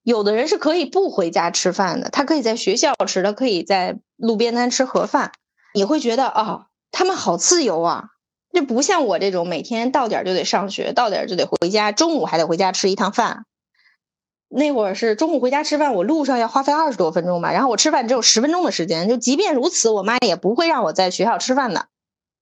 [0.02, 5.32] 有的人是可以不回家吃饭的，他可以在学校吃，他可以在路边摊吃盒饭，
[5.74, 8.04] 你会觉得哦，他们好自由啊。
[8.50, 13.44] 就不像我这种每天到点就得上学，到点就得回家，中午还得回家吃一趟饭。
[14.48, 19.06] 那会儿是中午回家吃饭，我路上要花费二十多分钟吧，然后我吃饭只有十分钟的时间。
[19.06, 21.88] 就即便如此，我妈也不会让我在学校吃饭的。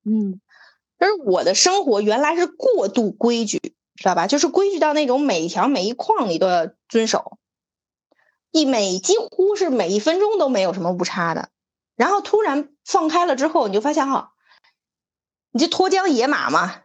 [0.05, 0.41] 嗯，
[1.03, 3.59] 而我的生活原来是过度规矩，
[3.97, 4.29] 知道吧？
[4.29, 7.38] 就是规矩到那种每一条每一框你都要遵守，
[8.53, 11.49] 一每几乎是每一分钟都没有什么误差的。
[11.97, 14.31] 然后突然放开了之后，你就发现哈。
[15.51, 16.77] 你就脱缰野马嘛？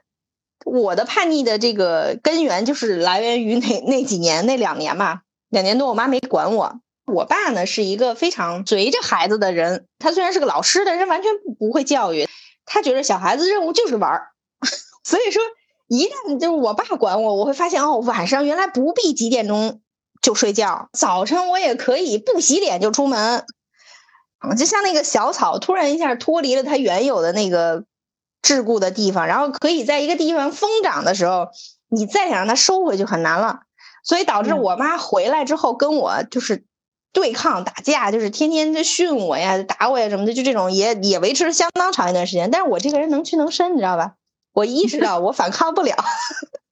[0.66, 6.82] 我的叛逆的这个根源就是来源于那那几年那两年吧，两年多我妈没管我。
[7.06, 12.28] 我爸呢是一个非常随着孩子的人，他虽然是个老师，但是完全不会教育。
[12.68, 14.28] 他觉得小孩子任务就是玩儿，
[15.04, 15.42] 所以说
[15.88, 19.82] 一旦就是我爸管我，我会发现哦，晚上原来不必几点钟
[20.22, 23.44] 就睡觉，早晨我也可以不洗脸就出门。
[24.56, 27.86] 就像那个小草突然一下脱离了它原有的那个。
[28.44, 31.50] 桎梏的地方，然后可以在一个地方疯长的时候，
[31.90, 33.62] 你再想让它收回去很难了，
[34.06, 36.64] 所以导致我妈回来之后跟我就是
[37.14, 42.52] 对抗打架，就是天天就训我呀、打我呀什么的，就这种也也维持了相当长一段时间。
[42.52, 44.16] 但是我这个人能屈能伸，你知道吧？
[44.54, 45.96] 我意识到我反抗不了，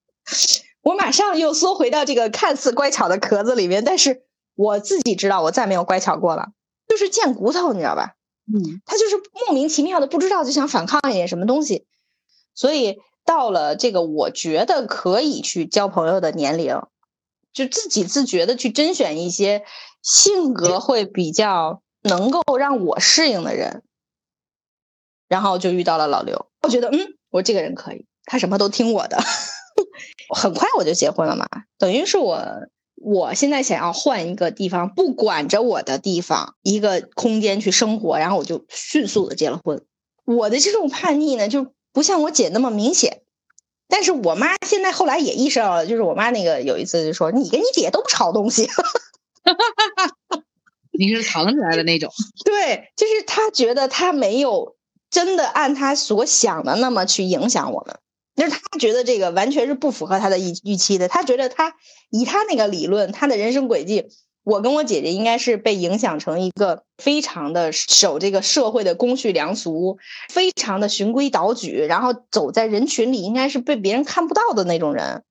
[0.82, 4.24] 我马上又缩回到这个看似乖巧的壳子里面，但是
[4.56, 6.50] 我自己知道我再没有乖巧过了，
[6.88, 8.16] 就是贱骨头，你知道吧？
[8.48, 9.16] 嗯，他就是
[9.48, 11.86] 莫名其妙的不知道就想反抗一点什么东西，
[12.54, 16.80] 所以到了这个我觉得可以去交朋友的年龄，
[17.54, 19.64] 就自己自觉的去甄选一些
[20.06, 23.84] 性格会比较能够让我适应的人，
[25.28, 29.18] 然后就遇到了老刘，我觉得嗯，我这个人可以，他什么都听我的，
[30.34, 32.40] 很快我就结婚了嘛，等于是我。
[32.98, 39.84] 我现在想要换一个地方，不管着我的地方，一个空间去生活，然后我就迅速的结了婚。
[40.24, 43.22] 我的这种叛逆呢，就不像我姐那么明显，
[43.90, 48.68] 但是我妈现在后来也意识到了，就是我妈那个有一次就说：“你跟你姐都不吵东西。”
[49.46, 50.44] 哈哈哈哈
[50.98, 52.12] 你是藏起来的那种。
[52.44, 54.76] 对，就是他觉得他没有
[55.10, 57.98] 真的按他所想的那么去影响我们。
[58.36, 61.08] 就是他觉得这个完全是不符合他的预预期的。
[61.08, 61.74] 他觉得他
[62.10, 64.08] 以他那个理论，他的人生轨迹，
[64.44, 75.24] 我跟我姐姐应该是被影响成一个非常的守这个社会的公序良俗，非常的循规蹈矩，然后走在人群里应该是被别人看不到的那种人。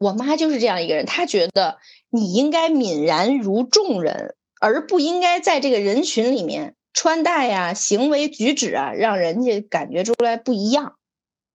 [0.00, 1.76] 我妈就是这样一个人，她觉得
[2.08, 10.94] 你应该泯然如众人，而不应该在这个人群里面穿戴呀、行为举止啊，让人家感觉出来不一样。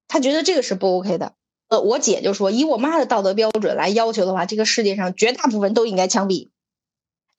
[0.08, 1.34] 他觉得这个是不 OK 的，
[1.70, 6.50] 呃，我姐就说，以我妈的道德标准来要求的话，这个世界上绝大部分都应该枪毙。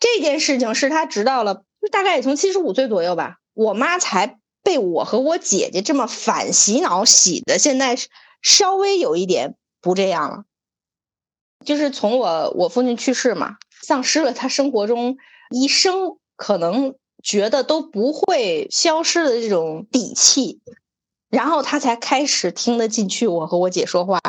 [0.01, 7.97] 这件事情是他直到了大概也从七十五岁左右吧，我妈才被我和我姐姐这么反洗脑洗的，现在
[8.43, 10.45] 稍微有一点不这样了。
[11.67, 15.19] 就是从我我父亲去世嘛，丧失了他生活中
[15.51, 20.61] 一生可能觉得都不会消失的这种底气。
[21.29, 24.21] 然后他才开始听得进去我和我姐说话，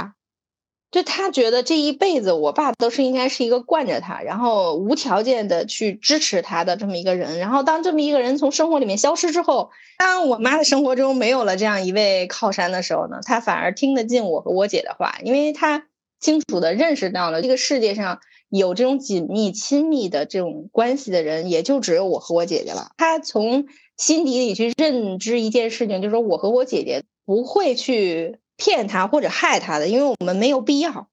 [0.89, 7.37] 就他觉得这一辈子我爸都是应该是一个惯着他，然后无条件的去支持他的这么一个人。
[7.37, 9.69] 然后当这么一个人从生活里面消失之后，
[9.99, 15.85] 当我妈的生活中没有了这样一位靠山的时候呢，他反而听得进我和我姐的话，因为他
[16.19, 22.91] 清楚的认识到了这个世界上有这种紧密亲密的这种关系的人，也就只有我和我姐姐了。
[22.97, 23.65] 他从。
[23.97, 31.07] 心底里去认知一件事情，就是说我和我姐姐不会去骗他或者害他的，因为我们没有必要。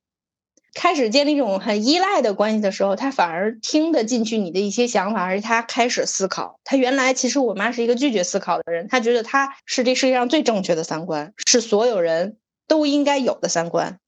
[0.74, 6.60] 开始建立这种很依赖的关系的时候，他反而听得进去你的一些想法，而且他开始思考。
[6.62, 12.36] 他原来其实我妈是一个拒绝思考的人，他觉得他是这世界上最正确的三观，是所有人
[12.68, 13.98] 都应该有的三观。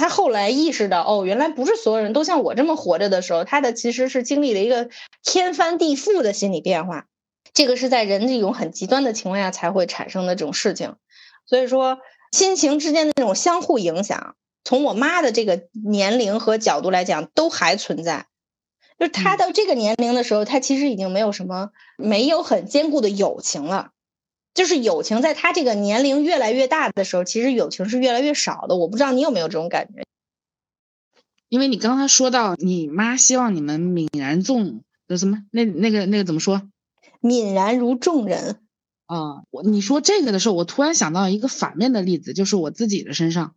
[0.00, 4.88] 他后来意识到，哦，原来不是所有人都像我这么活着的时候，他的其实是经历了一个
[5.22, 7.06] 天翻地覆的心理变化。
[7.52, 10.96] 这个是在人这种很极端的情况下才会产生的这种事情，
[11.46, 11.98] 所以说
[12.32, 14.34] 亲情之间的那种相互影响，
[14.64, 18.26] 从我妈的这个年龄和角度来讲，都还存在。
[18.98, 23.90] 就是她到这个年龄的时候，她其实已经没有什么，没有很坚固的友情了。
[24.54, 28.76] 就是友情在他这个年龄越来越大的时候，其实友情是越来越少的。
[28.76, 30.02] 我不知道你有没有这种感觉？
[31.48, 36.62] 因为你刚才说到你妈希望你们泯然众，那什么，那那个那个怎么说？
[37.20, 38.60] 泯然如众人
[39.06, 39.42] 啊！
[39.50, 43.54] 我你说这个的时候，我突然想到一个反面的例子，就是我自己的身上，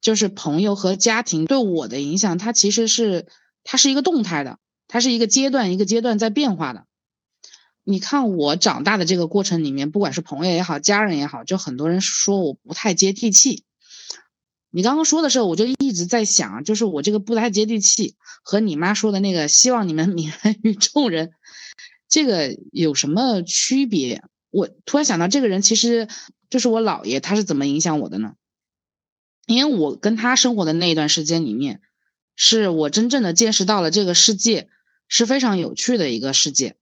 [0.00, 3.26] 就是朋友和家庭对我的影响，它其实是
[3.64, 6.86] 它是一个动态的，它是一个阶段一个阶段在变化的。
[7.84, 13.64] 你看我长大的这个过程里面，不管是朋友也好，家人也好，就很多人说我不太接地气。
[14.70, 21.32] 你刚刚说的时候，我就一直在想，就是我这个不太接地气，和你妈说的那个希望你们泯然于众人。
[22.08, 24.22] 这个有什么区别？
[24.50, 26.08] 我突然想到，这个人其实
[26.48, 28.34] 就是我姥爷，他是怎么影响我的呢？
[29.46, 31.82] 因为我跟他生活的那一段时间里面，
[32.34, 34.68] 是我真正的见识到了这个世界
[35.06, 36.76] 是非常有趣的一个世界，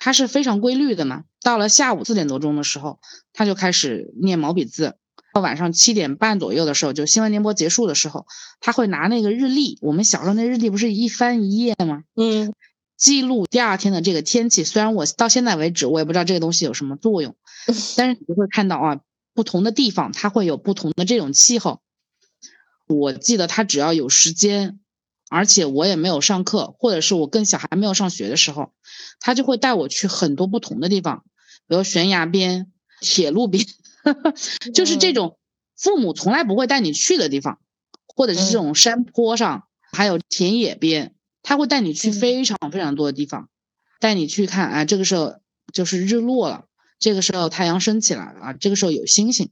[0.00, 1.24] 它是非常规律的嘛。
[1.42, 2.98] 到了下午四点多钟的时候，
[3.32, 4.96] 他就开始念毛笔字，
[5.32, 8.26] 到晚上七点半左右的时候，就新闻联播结束的时候，
[8.60, 12.02] 他会拿那个日历，我们小时候那日历不是一翻一页吗？
[12.14, 12.52] 嗯。
[12.96, 17.36] 记录第二天的这个天气，虽然我到现在为止我也不知道这个东西有什么作用，
[17.94, 19.00] 但是你会看到啊，
[19.34, 21.82] 不同的地方它会有不同的这种气候。
[22.86, 24.80] 我记得他只要有时间，
[25.28, 28.72] 而且我也没有上课，或者是我跟小孩没有上学的时候，
[29.20, 31.24] 他就会带我去很多不同的地方，
[31.66, 33.66] 比如悬崖边、铁路边，
[34.74, 35.38] 就是这种
[35.76, 37.58] 父母从来不会带你去的地方，
[38.06, 41.12] 或者是这种山坡上，还有田野边。
[41.48, 43.48] 他会带你去非常非常多的地方，
[44.00, 45.36] 带你去看啊，这个时候
[45.72, 46.64] 就是日落了，
[46.98, 49.50] 这个时候太阳升起来了啊，这个时候有星星，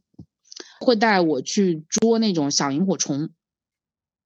[0.80, 3.30] 会带我去捉那种小萤火虫，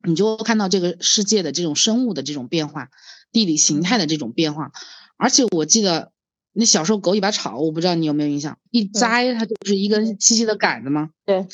[0.05, 2.89] 你就会看到这个世界的这种生物的这种变化，
[3.33, 4.73] 地理形态的这种变化。
[5.17, 6.13] 而且我记得
[6.53, 11.11] 那小时候狗尾巴草，我不知道你有没有印象，一摘它就是一根细细的杆子吗？
[11.25, 11.47] 对，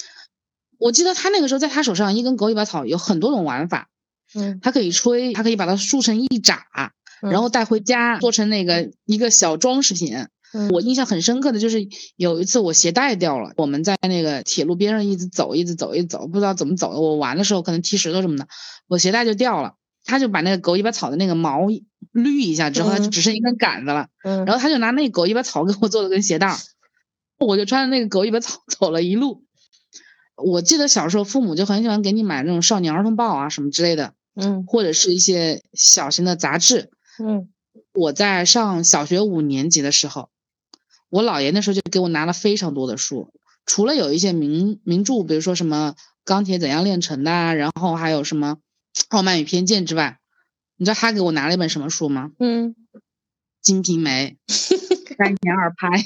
[0.78, 3.88] 我记得他那个时候在他手上一根狗尾巴草有很多种玩法，
[4.34, 6.66] 嗯，它可以吹，它可以把它竖成一扎，
[7.20, 10.26] 然后带回家做成那个一个小装饰品。
[10.70, 11.86] 我印象很深刻的就是
[12.16, 17.00] 有一次我鞋带掉了，我们在那个铁路边上一直走，一直走，一直走，不知道怎么走的。
[17.00, 18.46] 我玩的时候可能踢石头什么的，
[18.86, 19.74] 我鞋带就掉了。
[20.06, 21.80] 他就把那个狗尾巴草的那个毛捋
[22.38, 24.08] 一下之后，它就只剩一根杆子了。
[24.22, 26.58] 嗯，然后他就拿那狗尾巴草给我做了根鞋带，
[27.38, 29.44] 我就穿着那个狗尾巴草 走了一路。
[30.36, 36.90] 我记得小时候父母就很喜欢给你买那种少年儿童报啊什么之类的，嗯，或者是一些小型的杂志。
[37.18, 37.48] 嗯，
[37.94, 40.28] 我在上小学五年级的时候，
[41.14, 43.32] 我姥爷那时候就给我拿了非常多的书，
[43.66, 45.94] 除了有一些名名著，比如说什么
[46.24, 48.56] 《钢铁怎样炼成的》，然后还有什么。
[49.10, 50.18] 《傲慢与偏见》之外，
[50.76, 52.32] 你知道他给我拿了一本什么书吗？
[52.40, 52.70] 嗯，
[53.60, 54.36] 《金瓶梅》
[55.16, 56.02] 三言二拍，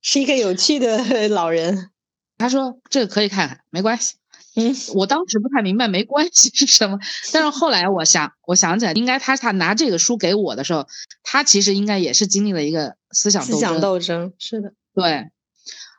[0.00, 1.90] 是一个有趣的老人。
[2.36, 4.16] 他说这个可以看看，没关系。
[4.56, 6.98] 嗯，我当时不太明白没关系是什么，
[7.32, 10.86] 但是后来我想，我想起来，应该他他拿这个书给我的时候，
[11.22, 14.32] 他其实应该也是经历了一个思想思想斗争。
[14.38, 15.30] 是的，对。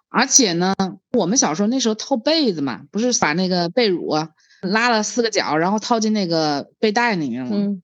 [0.10, 0.74] 而且呢，
[1.12, 4.30] 我们小时候那时候套被子嘛，不是把那个被褥
[4.62, 7.52] 拉了四个角，然后套进那个被袋里面吗？
[7.54, 7.84] 嗯，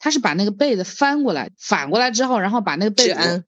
[0.00, 3.44] 他是把那个被子翻过来，反过来之后，然后把那个被子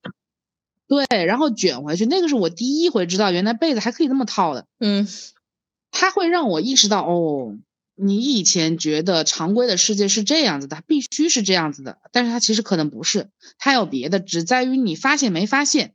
[0.89, 2.07] 对，然后卷回去。
[2.07, 4.67] 那个是我第一回知道，原来被子还可以那么套的。
[4.79, 5.07] 嗯，
[5.99, 7.57] 他会让我意识到，哦，
[7.95, 15.95] 你以前觉得常规的世界是这样子的，必须是这样子的，但是它其实可能不是，它有别的，只在于你发现没发现。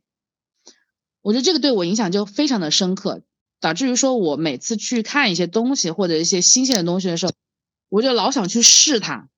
[1.20, 3.22] 我觉得这个对我影响就非常的深刻，
[3.60, 7.32] 导致于说我每次去看一些东西或者一些新鲜的东西的时候，
[7.88, 9.28] 我就老想去试它。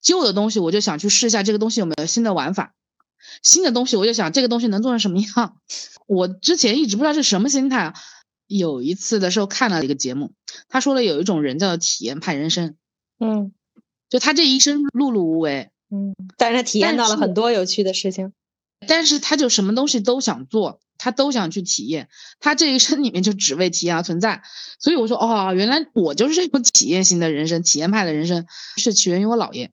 [0.00, 2.74] 旧的东西我就想去试一下这个东西有没有新的玩法，
[3.42, 5.56] 新的东西我就想这个东西能做成什么样。
[6.06, 7.92] 我之前一直不知道是什么心态。
[8.56, 10.32] 有一次的时候看了一个节目，
[10.68, 12.76] 他说了有一种人叫做体验派人生。
[13.18, 13.52] 嗯，
[14.08, 15.70] 就他这一生碌碌无为。
[15.90, 18.32] 嗯，但是他体验到了很多有趣的事情。
[18.86, 20.80] 但是他就什么东西都想做。
[20.98, 24.42] 他都想去体验，他这一生里面就只为体验而存在。
[24.78, 28.46] 所以我说，哦，原来我就是这种体验型的人生，体验派的人生
[28.76, 29.72] 是起源于我姥爷。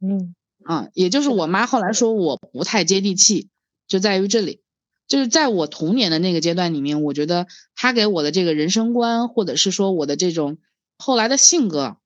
[0.00, 3.48] 嗯，啊，也就是我妈后来说我不太接地气，
[3.88, 4.60] 就在于这里，
[5.08, 10.58] 就是在我童年的那个阶段里面，我觉得他给我的这个人生观，或者是说我的这种
[10.98, 11.96] 后来的性格，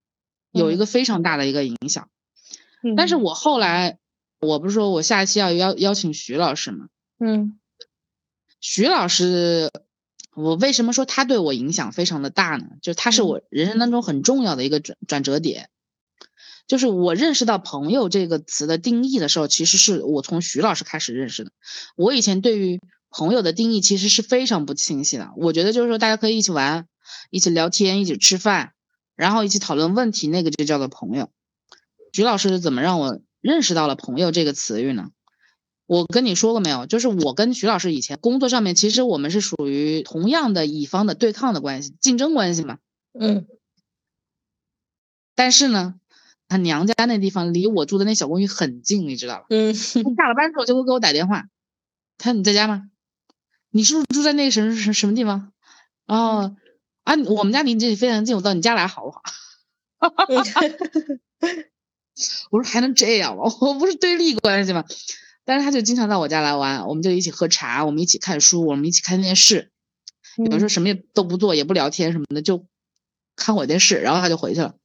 [0.52, 2.08] 有一个非常大的一个影响。
[2.96, 3.98] 但是我后来，
[4.40, 6.86] 我不是说我下一期要邀邀请徐老师吗？
[7.18, 7.58] 嗯。
[8.60, 9.70] 徐老师，
[10.36, 12.66] 我为什么说他对我影响非常的大呢？
[12.80, 15.68] 就他是我人生当中很重要的一个转转折点。
[16.66, 21.52] 就是我认识到“朋友”这个词的定义的时候，其实是我从徐老师开始认识的。
[21.96, 25.30] 我以前对于朋友的定义其实是非常不清晰的。
[25.36, 26.86] 我觉得就是说大家可以一起玩、
[27.30, 28.72] 一起聊天、一起吃饭，
[29.16, 31.30] 然后一起讨论问题，那个就叫做朋友。
[32.12, 35.10] 徐老师是怎么让我认识到了“朋友”这个词语呢？
[35.86, 36.86] 我跟你说过没有？
[36.86, 42.78] 就是我跟徐老师以前工作上面，其实我们是属于同样的乙方的对抗的关系，竞争关系嘛。
[43.18, 43.46] 嗯。
[45.34, 45.96] 但是呢，
[46.52, 49.46] 他娘家那地方离我住的那小公寓很近，你知道吧？
[49.48, 49.74] 嗯。
[49.74, 51.46] 下了班之后就会给我打电话，
[52.18, 52.90] 他说你在家吗？
[53.70, 55.50] 你是不是住在那个什什什么地方？
[56.06, 56.54] 哦，
[57.04, 59.22] 啊，我们家离这里非常近，我到你家来好不好？
[62.50, 63.44] 我说还能这样吗？
[63.62, 64.84] 我不是对立关系吗？
[65.46, 69.70] 但是他就经常到我家来玩，我们就一起喝茶，我们一起看书，我们一起看电视。
[70.36, 72.66] 有时候什么也都不做，也不聊天什么的，就
[73.36, 74.76] 看会电视，然后他就回去了，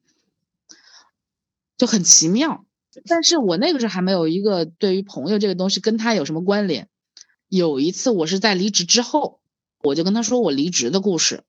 [1.78, 2.66] 就很奇妙。
[3.06, 6.90] 但是我那个时候还没有一个对于朋友这个东西跟他有什么关联。
[7.48, 9.40] 有一次我是在离职之后，
[9.84, 11.44] 我就跟他说我离职的故事。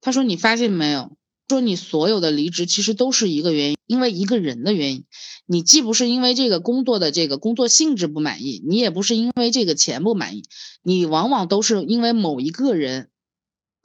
[0.00, 1.16] 他说你发现没有？
[1.46, 5.04] 说你所有的离职其实都是一个原因，因为一个人的原因。
[5.46, 10.44] 你既不是因为这个工作的这个工作性质不满意，你也不是因为这个钱不满意，
[10.82, 13.10] 你往往都是因为某一个人，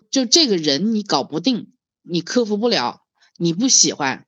[0.10, 3.02] 就这个人你搞不定，你克服不了，
[3.38, 4.26] 你不喜欢。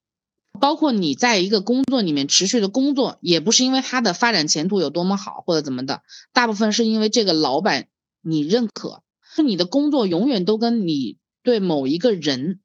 [0.62, 7.88] 包括你在一个工作里面持续的工作，也不是因为他的发展前途有多么好或者怎么的，大部分是因为这个老板
[8.22, 9.04] 你认可，
[9.36, 12.62] 是你的工作永远都跟你对某一个人。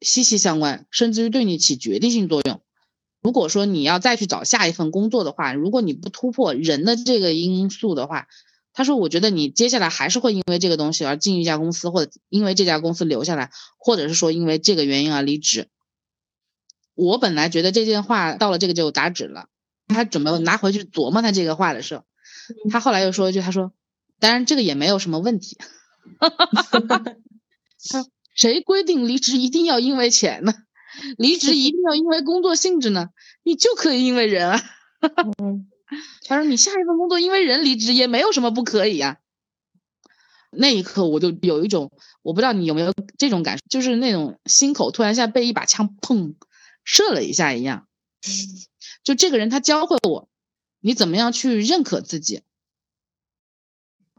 [0.00, 2.60] 息息相关，甚至于对你起决定性作用。
[3.22, 8.26] 如果说你要再去找下一份工作的话，如果你不突破人的这个因素的话，
[8.74, 15.68] 他说，我觉得你接下来还是会因为这个东西而进一家公司，或者因为这家公司留下来，或者是说因为这个原因而离职。
[16.94, 19.48] 我本来觉得这件话到了这个就打止了，
[19.88, 22.04] 他准备拿回去琢磨他这个话的时候，
[22.70, 23.72] 他后来又说一句，他说，
[24.20, 25.58] 当然这个也没有什么问题。
[26.20, 30.54] 他谁规定离职一定要因为钱呢？
[31.18, 33.08] 离职一定要因为工作性质呢？
[33.42, 34.62] 你就可以因为人啊。
[36.26, 39.18] 他说你下一份工作因为人离职也没有什么不可以呀。
[40.50, 41.90] 那一刻我就有一种，
[42.22, 46.34] 我不知道你有没有这种感受，就是那种心口突然下被一把枪砰
[46.84, 47.86] 射了一下一样。
[49.02, 50.28] 就这个人他教会我，
[50.80, 52.42] 你怎么样去认可自己。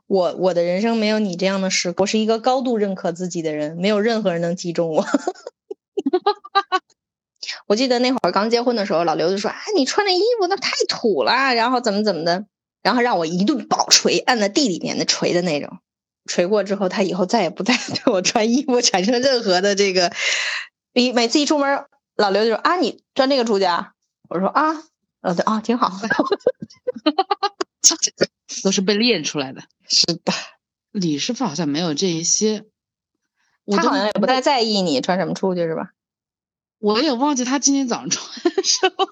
[0.07, 5.05] 我我的人生没有你这样的时，我是一个高度认可自己的人，没有任何人能击中我。
[7.67, 12.45] 我记得那会儿刚结婚的时候，老刘就说：“哎，你穿那衣服那太土了，然后怎么怎么的，
[12.83, 15.79] 然后让我一顿暴锤，按在地里面的锤的那种。
[16.27, 20.11] 锤过之后，他以后再也不再 对我穿衣服产生任何的这个。
[20.93, 21.85] 一每次一出门，
[22.15, 23.93] 老刘就说：啊，你穿这个出去啊？
[24.29, 24.83] 我说啊，
[25.21, 25.91] 呃，啊，挺好。
[28.63, 29.63] 都是被练出来的。
[29.87, 30.33] 是的，
[30.91, 32.65] 李师傅好像没有这一些。
[33.67, 35.91] 他好像也不太在意你穿什么出去，是吧？
[36.79, 38.25] 我也忘记他今天早上穿
[38.63, 39.09] 什么了。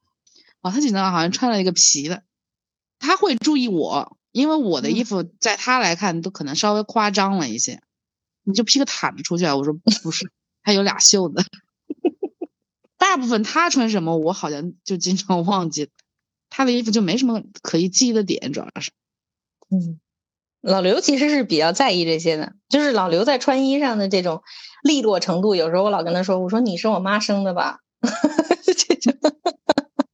[0.62, 2.22] 哦，他今天好像穿了一个皮的。
[2.98, 7.80] 他会注意我，因为我的衣服在他来看都可能稍微夸张了一些。
[8.42, 9.56] 你就披个毯子出去啊？
[9.56, 9.72] 我说
[10.02, 10.30] 不是，
[10.62, 11.44] 他有俩袖子。
[13.00, 15.88] 大部分他穿什么，我好像就经常忘记。
[16.50, 18.90] 他的衣服就没什么可以记的点，主要是。
[19.70, 19.98] 嗯。
[20.60, 24.42] 老刘其实是比较在意这些的，就是老刘在穿衣上的这种
[24.82, 30.04] 利落程度，有时候我老跟他说：“我说你是我妈生的吧？”哈哈哈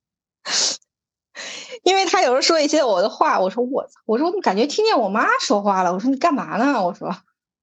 [1.83, 6.85] 因为他有时候说一些我的话，我说我，我说我感觉听见我妈说话了，我说你干嘛呢？
[6.85, 7.09] 我说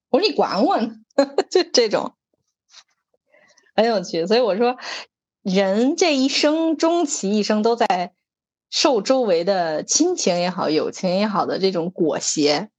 [0.10, 0.94] 我说你管我呢，
[1.50, 2.14] 就这种
[3.76, 4.28] 很有趣。
[4.28, 4.78] 所以我说，
[5.44, 8.14] 人这一生终其一生都在
[8.70, 12.70] 受周围的亲情也好、友情也好的这种裹挟。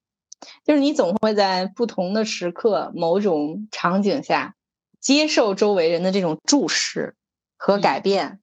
[0.64, 4.56] 就是你总会在不同的时刻、某种场景下，
[5.00, 7.14] 接受周围人的这种注视
[7.56, 8.40] 和改变。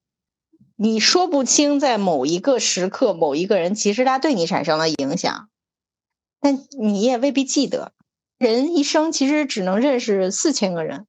[0.76, 5.50] 你说不清，在某一个时刻，某一个人其实他对你产生了影响，
[6.40, 7.94] 但你也未必记得。
[8.40, 11.06] 人一生其实只能认识四千个人，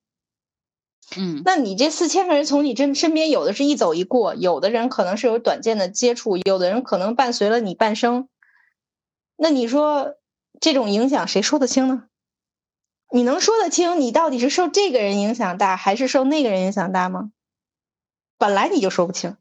[1.17, 8.29] 嗯，那你这四千个人从你这身边，有的是一走一过，有的人可能是有短暂的接触，有的人可能伴随了你半生。
[9.37, 10.15] 那你说？
[10.61, 12.05] 这种影响谁说得清呢？
[13.13, 17.33] 你能说得清你到底是受这个人影响大，还是受那个人影响大吗？
[18.39, 19.37] 本来你就说不清，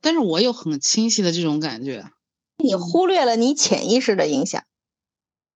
[0.00, 2.10] 但是我有很清晰的这种感觉。
[2.56, 4.64] 你忽略了你潜意识的影响，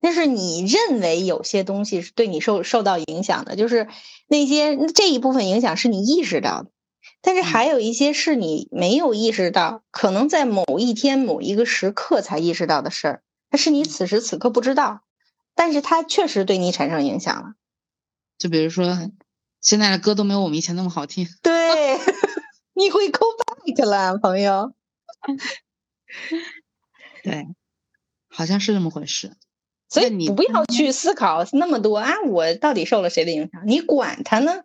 [0.01, 3.89] 那是你认为有些东西是对你受受到影响的，就是
[4.29, 6.71] 那些这一部分影响是你意识到的，
[7.21, 13.23] 但是还有一些是你没有意识到，可能在某一天某一个时刻才意识到的事儿。
[13.51, 15.01] 它是你此时此刻不知道，
[15.55, 17.55] 但是它确实对你产生影响了。
[18.39, 19.11] 就比如说，
[19.61, 21.27] 现在的歌都没有我们以前那么好听。
[21.43, 21.99] 对，
[22.75, 24.73] 你会 go back 了，朋友。
[27.25, 27.49] 对，
[28.29, 29.33] 好像是这么回事。
[29.89, 32.15] 所以你不要去思考那么多啊！
[32.29, 33.63] 我到底受了谁的影响？
[33.67, 34.63] 你管他呢？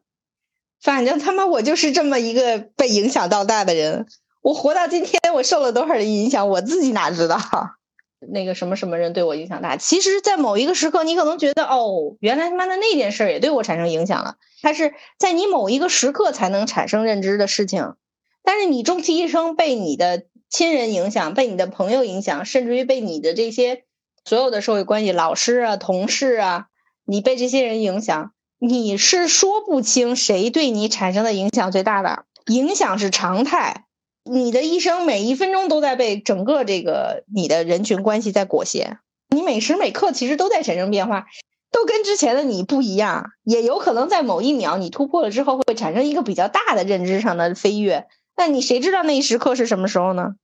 [0.82, 4.06] 反正他妈我就是这么一个被影响到大的人。
[4.42, 7.38] 我活到今天，我受了多少人影响，我自己哪知道？
[8.32, 9.78] 那个什么什么人对我影响大？
[9.78, 14.36] 其实，在某一个时刻，你可能觉得，哦，原来他妈的那件事也对我产生影响了。
[14.62, 17.96] 它是在你某一个时刻才能产生认知的事情，
[18.44, 23.84] 但是你终其一生被你的亲人影响，被你的朋友影响，甚至于被你的这些
[24.26, 26.68] 所有的社会关系，老师啊、同事啊，
[27.06, 32.26] 你被这些人影响，你是说不清谁对你产生的影响最大的。
[32.48, 33.86] 影响是常态。
[34.26, 39.00] 你的一生每一分钟都在被整个这个你的人群关系在裹挟，
[39.30, 41.26] 你每时每刻其实都在产生变化，
[41.74, 48.08] 都跟之前的你不一样，也有可能在某一秒你突破了之后会产生一个比较大的认知上的飞跃，
[48.38, 50.36] 那你谁知道那一时刻是什么时候呢？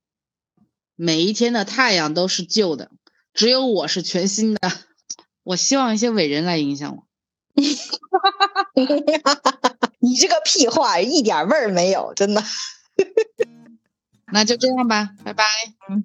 [0.98, 2.92] 每一天的太阳都是旧的，
[3.40, 4.60] 只有我是全新的。
[5.44, 7.08] 我希望一些伟人来影响我。
[10.00, 12.44] 你这个屁话一点味儿没有，真的。
[14.34, 15.46] 那就这样吧，拜拜。
[15.90, 16.04] 嗯。